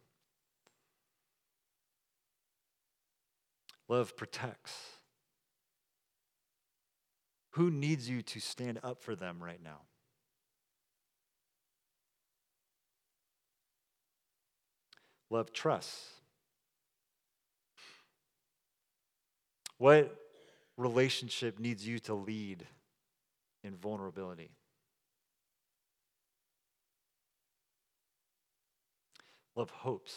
Love 3.88 4.18
protects. 4.18 4.74
Who 7.52 7.72
needs 7.72 8.10
you 8.10 8.22
to 8.24 8.42
stand 8.42 8.82
up 8.84 9.02
for 9.02 9.16
them 9.16 9.42
right 9.42 9.64
now? 9.64 9.80
Love 15.30 15.54
trusts. 15.54 16.10
What 19.78 20.14
relationship 20.80 21.60
needs 21.60 21.86
you 21.86 22.00
to 22.00 22.14
lead 22.14 22.66
in 23.64 23.76
vulnerability? 23.76 24.50
Love 29.56 29.70
hopes. 29.70 30.14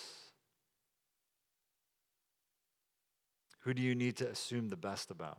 Who 3.61 3.75
do 3.75 3.83
you 3.83 3.95
need 3.95 4.17
to 4.19 4.29
assume 4.29 4.69
the 4.69 4.77
best 4.77 5.11
about? 5.11 5.39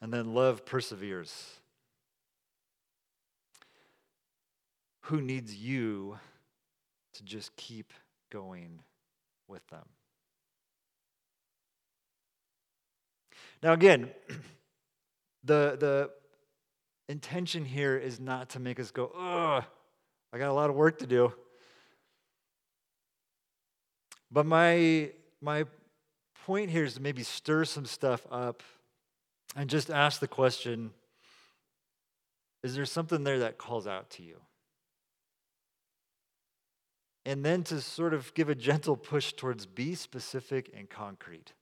And 0.00 0.12
then 0.12 0.34
love 0.34 0.64
perseveres. 0.64 1.60
Who 5.02 5.20
needs 5.20 5.54
you 5.56 6.18
to 7.14 7.24
just 7.24 7.56
keep 7.56 7.92
going 8.30 8.80
with 9.48 9.66
them? 9.68 9.84
Now, 13.64 13.72
again, 13.72 14.10
the, 15.44 15.76
the 15.80 16.10
intention 17.08 17.64
here 17.64 17.96
is 17.96 18.20
not 18.20 18.50
to 18.50 18.60
make 18.60 18.78
us 18.78 18.90
go, 18.90 19.06
ugh, 19.06 19.64
I 20.34 20.38
got 20.38 20.50
a 20.50 20.52
lot 20.52 20.68
of 20.68 20.76
work 20.76 20.98
to 20.98 21.06
do. 21.06 21.32
But 24.30 24.44
my, 24.44 25.12
my 25.40 25.64
point 26.44 26.70
here 26.70 26.84
is 26.84 26.94
to 26.94 27.00
maybe 27.00 27.22
stir 27.22 27.64
some 27.64 27.86
stuff 27.86 28.26
up 28.30 28.62
and 29.56 29.70
just 29.70 29.90
ask 29.90 30.20
the 30.20 30.28
question 30.28 30.90
is 32.62 32.74
there 32.74 32.86
something 32.86 33.24
there 33.24 33.40
that 33.40 33.58
calls 33.58 33.86
out 33.86 34.08
to 34.10 34.22
you? 34.22 34.40
And 37.26 37.44
then 37.44 37.62
to 37.64 37.80
sort 37.82 38.14
of 38.14 38.32
give 38.32 38.48
a 38.48 38.54
gentle 38.54 38.96
push 38.96 39.34
towards 39.34 39.66
be 39.66 39.94
specific 39.94 40.70
and 40.74 40.88
concrete. 40.88 41.52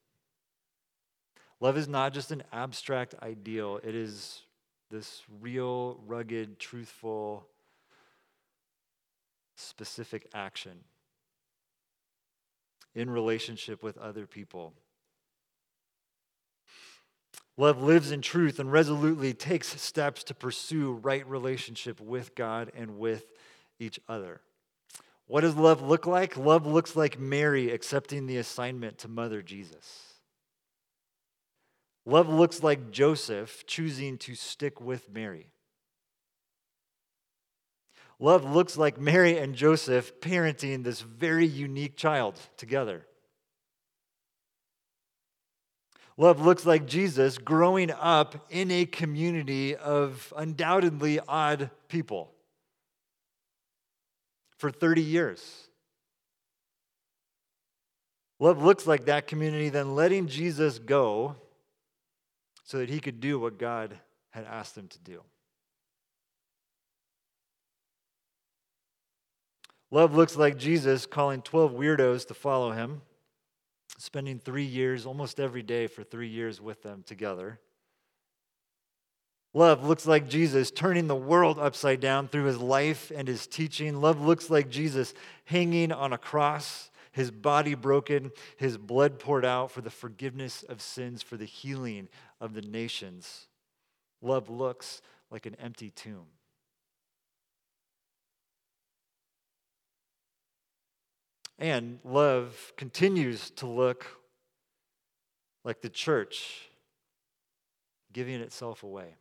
Love 1.62 1.78
is 1.78 1.86
not 1.86 2.12
just 2.12 2.32
an 2.32 2.42
abstract 2.52 3.14
ideal, 3.22 3.78
it 3.84 3.94
is 3.94 4.42
this 4.90 5.22
real, 5.40 6.00
rugged, 6.08 6.58
truthful, 6.58 7.46
specific 9.54 10.26
action 10.34 10.80
in 12.96 13.08
relationship 13.08 13.80
with 13.80 13.96
other 13.96 14.26
people. 14.26 14.72
Love 17.56 17.80
lives 17.80 18.10
in 18.10 18.22
truth 18.22 18.58
and 18.58 18.72
resolutely 18.72 19.32
takes 19.32 19.80
steps 19.80 20.24
to 20.24 20.34
pursue 20.34 20.94
right 20.94 21.24
relationship 21.28 22.00
with 22.00 22.34
God 22.34 22.72
and 22.74 22.98
with 22.98 23.24
each 23.78 24.00
other. 24.08 24.40
What 25.28 25.42
does 25.42 25.54
love 25.54 25.80
look 25.80 26.08
like? 26.08 26.36
Love 26.36 26.66
looks 26.66 26.96
like 26.96 27.20
Mary 27.20 27.70
accepting 27.70 28.26
the 28.26 28.38
assignment 28.38 28.98
to 28.98 29.08
mother 29.08 29.42
Jesus. 29.42 30.11
Love 32.04 32.28
looks 32.28 32.62
like 32.62 32.90
Joseph 32.90 33.64
choosing 33.66 34.18
to 34.18 34.34
stick 34.34 34.80
with 34.80 35.08
Mary. 35.10 35.52
Love 38.18 38.44
looks 38.44 38.76
like 38.76 39.00
Mary 39.00 39.38
and 39.38 39.54
Joseph 39.54 40.20
parenting 40.20 40.84
this 40.84 41.00
very 41.00 41.46
unique 41.46 41.96
child 41.96 42.38
together. 42.56 43.06
Love 46.16 46.44
looks 46.44 46.66
like 46.66 46.86
Jesus 46.86 47.38
growing 47.38 47.90
up 47.90 48.46
in 48.50 48.70
a 48.70 48.84
community 48.84 49.74
of 49.74 50.32
undoubtedly 50.36 51.18
odd 51.26 51.70
people 51.88 52.32
for 54.58 54.70
30 54.70 55.02
years. 55.02 55.68
Love 58.38 58.62
looks 58.62 58.86
like 58.86 59.06
that 59.06 59.26
community 59.26 59.68
then 59.68 59.94
letting 59.94 60.26
Jesus 60.26 60.78
go 60.78 61.36
so 62.64 62.78
that 62.78 62.90
he 62.90 63.00
could 63.00 63.20
do 63.20 63.38
what 63.38 63.58
God 63.58 63.98
had 64.30 64.44
asked 64.44 64.76
him 64.76 64.88
to 64.88 64.98
do. 64.98 65.22
Love 69.90 70.14
looks 70.14 70.36
like 70.36 70.56
Jesus 70.56 71.04
calling 71.04 71.42
12 71.42 71.72
weirdos 71.72 72.26
to 72.28 72.34
follow 72.34 72.72
him, 72.72 73.02
spending 73.98 74.38
three 74.38 74.64
years, 74.64 75.04
almost 75.04 75.38
every 75.38 75.62
day 75.62 75.86
for 75.86 76.02
three 76.02 76.28
years 76.28 76.60
with 76.60 76.82
them 76.82 77.02
together. 77.04 77.60
Love 79.52 79.86
looks 79.86 80.06
like 80.06 80.30
Jesus 80.30 80.70
turning 80.70 81.08
the 81.08 81.14
world 81.14 81.58
upside 81.58 82.00
down 82.00 82.26
through 82.26 82.44
his 82.44 82.56
life 82.56 83.12
and 83.14 83.28
his 83.28 83.46
teaching. 83.46 84.00
Love 84.00 84.18
looks 84.18 84.48
like 84.48 84.70
Jesus 84.70 85.12
hanging 85.44 85.92
on 85.92 86.14
a 86.14 86.18
cross 86.18 86.90
his 87.12 87.30
body 87.30 87.74
broken, 87.74 88.32
his 88.56 88.78
blood 88.78 89.18
poured 89.18 89.44
out 89.44 89.70
for 89.70 89.82
the 89.82 89.90
forgiveness 89.90 90.62
of 90.62 90.80
sins, 90.80 91.22
for 91.22 91.36
the 91.36 91.44
healing 91.44 92.08
of 92.42 92.54
the 92.54 92.60
nations. 92.60 93.46
Love 94.20 94.50
looks 94.50 95.00
like 95.30 95.46
an 95.46 95.54
empty 95.62 95.90
tomb. 95.90 96.26
And 101.58 102.00
love 102.04 102.72
continues 102.76 103.50
to 103.50 103.66
look 103.66 104.06
like 105.64 105.80
the 105.80 105.88
church 105.88 106.68
giving 108.12 108.40
itself 108.40 108.82
away, 108.82 109.14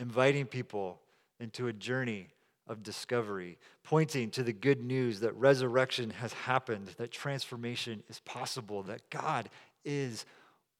inviting 0.00 0.46
people 0.46 1.00
into 1.38 1.68
a 1.68 1.72
journey 1.72 2.26
of 2.66 2.82
discovery, 2.82 3.56
pointing 3.84 4.30
to 4.30 4.42
the 4.42 4.52
good 4.52 4.82
news 4.82 5.20
that 5.20 5.32
resurrection 5.36 6.10
has 6.10 6.32
happened, 6.32 6.88
that 6.96 7.12
transformation 7.12 8.02
is 8.08 8.18
possible, 8.20 8.82
that 8.82 9.08
God 9.10 9.48
is 9.84 10.24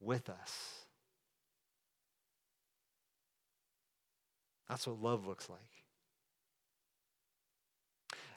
with 0.03 0.29
us. 0.29 0.83
That's 4.69 4.87
what 4.87 5.01
love 5.01 5.27
looks 5.27 5.49
like. 5.49 5.59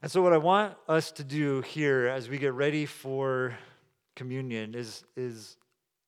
And 0.02 0.10
so, 0.10 0.22
what 0.22 0.32
I 0.32 0.38
want 0.38 0.74
us 0.88 1.10
to 1.12 1.24
do 1.24 1.62
here 1.62 2.06
as 2.06 2.28
we 2.28 2.38
get 2.38 2.52
ready 2.52 2.84
for 2.86 3.56
communion 4.14 4.74
is, 4.74 5.04
is 5.16 5.56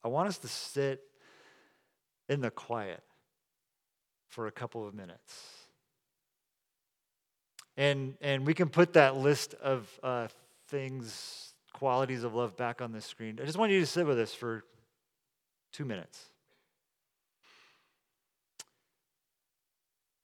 I 0.04 0.08
want 0.08 0.28
us 0.28 0.38
to 0.38 0.48
sit 0.48 1.02
in 2.28 2.40
the 2.40 2.50
quiet 2.50 3.02
for 4.28 4.46
a 4.46 4.52
couple 4.52 4.86
of 4.86 4.94
minutes. 4.94 5.54
And, 7.76 8.14
and 8.20 8.46
we 8.46 8.54
can 8.54 8.68
put 8.68 8.94
that 8.94 9.16
list 9.16 9.54
of 9.54 9.88
uh, 10.02 10.28
things, 10.68 11.54
qualities 11.72 12.24
of 12.24 12.34
love 12.34 12.56
back 12.56 12.82
on 12.82 12.92
the 12.92 13.00
screen. 13.00 13.38
I 13.40 13.46
just 13.46 13.56
want 13.56 13.72
you 13.72 13.80
to 13.80 13.86
sit 13.86 14.06
with 14.06 14.18
us 14.18 14.34
for 14.34 14.64
Two 15.72 15.84
minutes. 15.84 16.28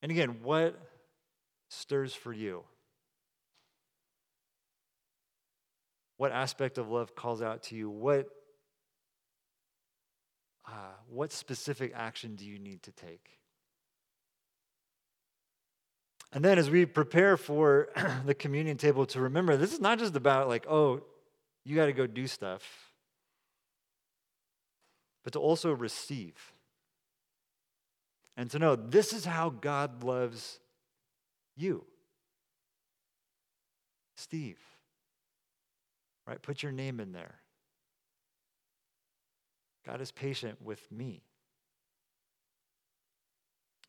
And 0.03 0.11
again, 0.11 0.43
what 0.43 0.79
stirs 1.71 2.15
for 2.15 2.33
you? 2.33 2.65
What 6.17 6.33
aspect 6.33 6.79
of 6.79 6.91
love 6.91 7.15
calls 7.15 7.43
out 7.43 7.65
to 7.65 7.75
you? 7.75 7.91
What, 7.91 8.29
uh, 10.69 10.93
what 11.09 11.33
specific 11.33 11.93
action 11.95 12.37
do 12.37 12.45
you 12.45 12.59
need 12.59 12.83
to 12.85 12.93
take? 12.93 13.31
And 16.35 16.45
then 16.45 16.59
as 16.59 16.69
we 16.69 16.85
prepare 16.85 17.37
for 17.37 17.89
the 18.27 18.35
communion 18.35 18.77
table, 18.77 19.07
to 19.07 19.21
remember 19.21 19.57
this 19.57 19.73
is 19.73 19.81
not 19.81 19.99
just 19.99 20.17
about 20.17 20.49
like, 20.49 20.67
oh, 20.69 21.01
you 21.65 21.77
got 21.77 21.87
to 21.87 21.93
go 21.93 22.07
do 22.07 22.27
stuff, 22.27 22.84
but 25.25 25.33
to 25.33 25.41
also 25.41 25.73
receive. 25.73 26.53
And 28.37 28.51
to 28.51 28.59
know 28.59 28.77
this 28.77 29.13
is 29.13 29.25
how 29.25 29.51
God 29.51 30.05
loves 30.05 30.61
you. 31.57 31.85
Steve. 34.17 34.59
Right? 36.27 36.41
Put 36.41 36.63
your 36.63 36.73
name 36.73 37.01
in 37.01 37.13
there. 37.13 37.37
God 39.87 40.01
is 40.01 40.11
patient 40.11 40.63
with 40.63 40.81
me. 40.91 41.23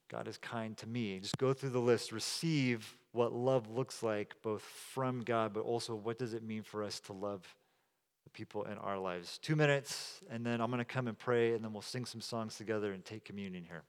God 0.10 0.28
is 0.28 0.38
kind 0.38 0.78
to 0.78 0.88
me. 0.88 1.20
Just 1.20 1.38
go 1.38 1.54
through 1.54 1.70
the 1.70 1.80
list, 1.80 2.12
receive 2.12 2.98
what 3.12 3.34
love 3.34 3.70
looks 3.72 4.04
like, 4.04 4.36
both 4.44 4.62
from 4.62 5.22
God, 5.22 5.54
but 5.54 5.62
also 5.62 5.96
what 5.96 6.20
does 6.20 6.34
it 6.34 6.44
mean 6.44 6.64
for 6.64 6.84
us 6.84 7.00
to 7.02 7.14
love 7.14 7.56
people 8.36 8.64
in 8.64 8.78
our 8.78 9.00
lives. 9.00 9.38
Two 9.38 9.56
minutes, 9.56 10.22
and 10.30 10.46
then 10.46 10.60
I'm 10.60 10.70
going 10.70 10.80
to 10.80 10.86
come 10.86 11.08
and 11.08 11.18
pray, 11.18 11.54
and 11.54 11.64
then 11.64 11.72
we'll 11.72 11.82
sing 11.82 12.06
some 12.06 12.22
songs 12.22 12.58
together 12.58 12.92
and 12.92 13.04
take 13.04 13.24
communion 13.24 13.64
here. 13.64 13.84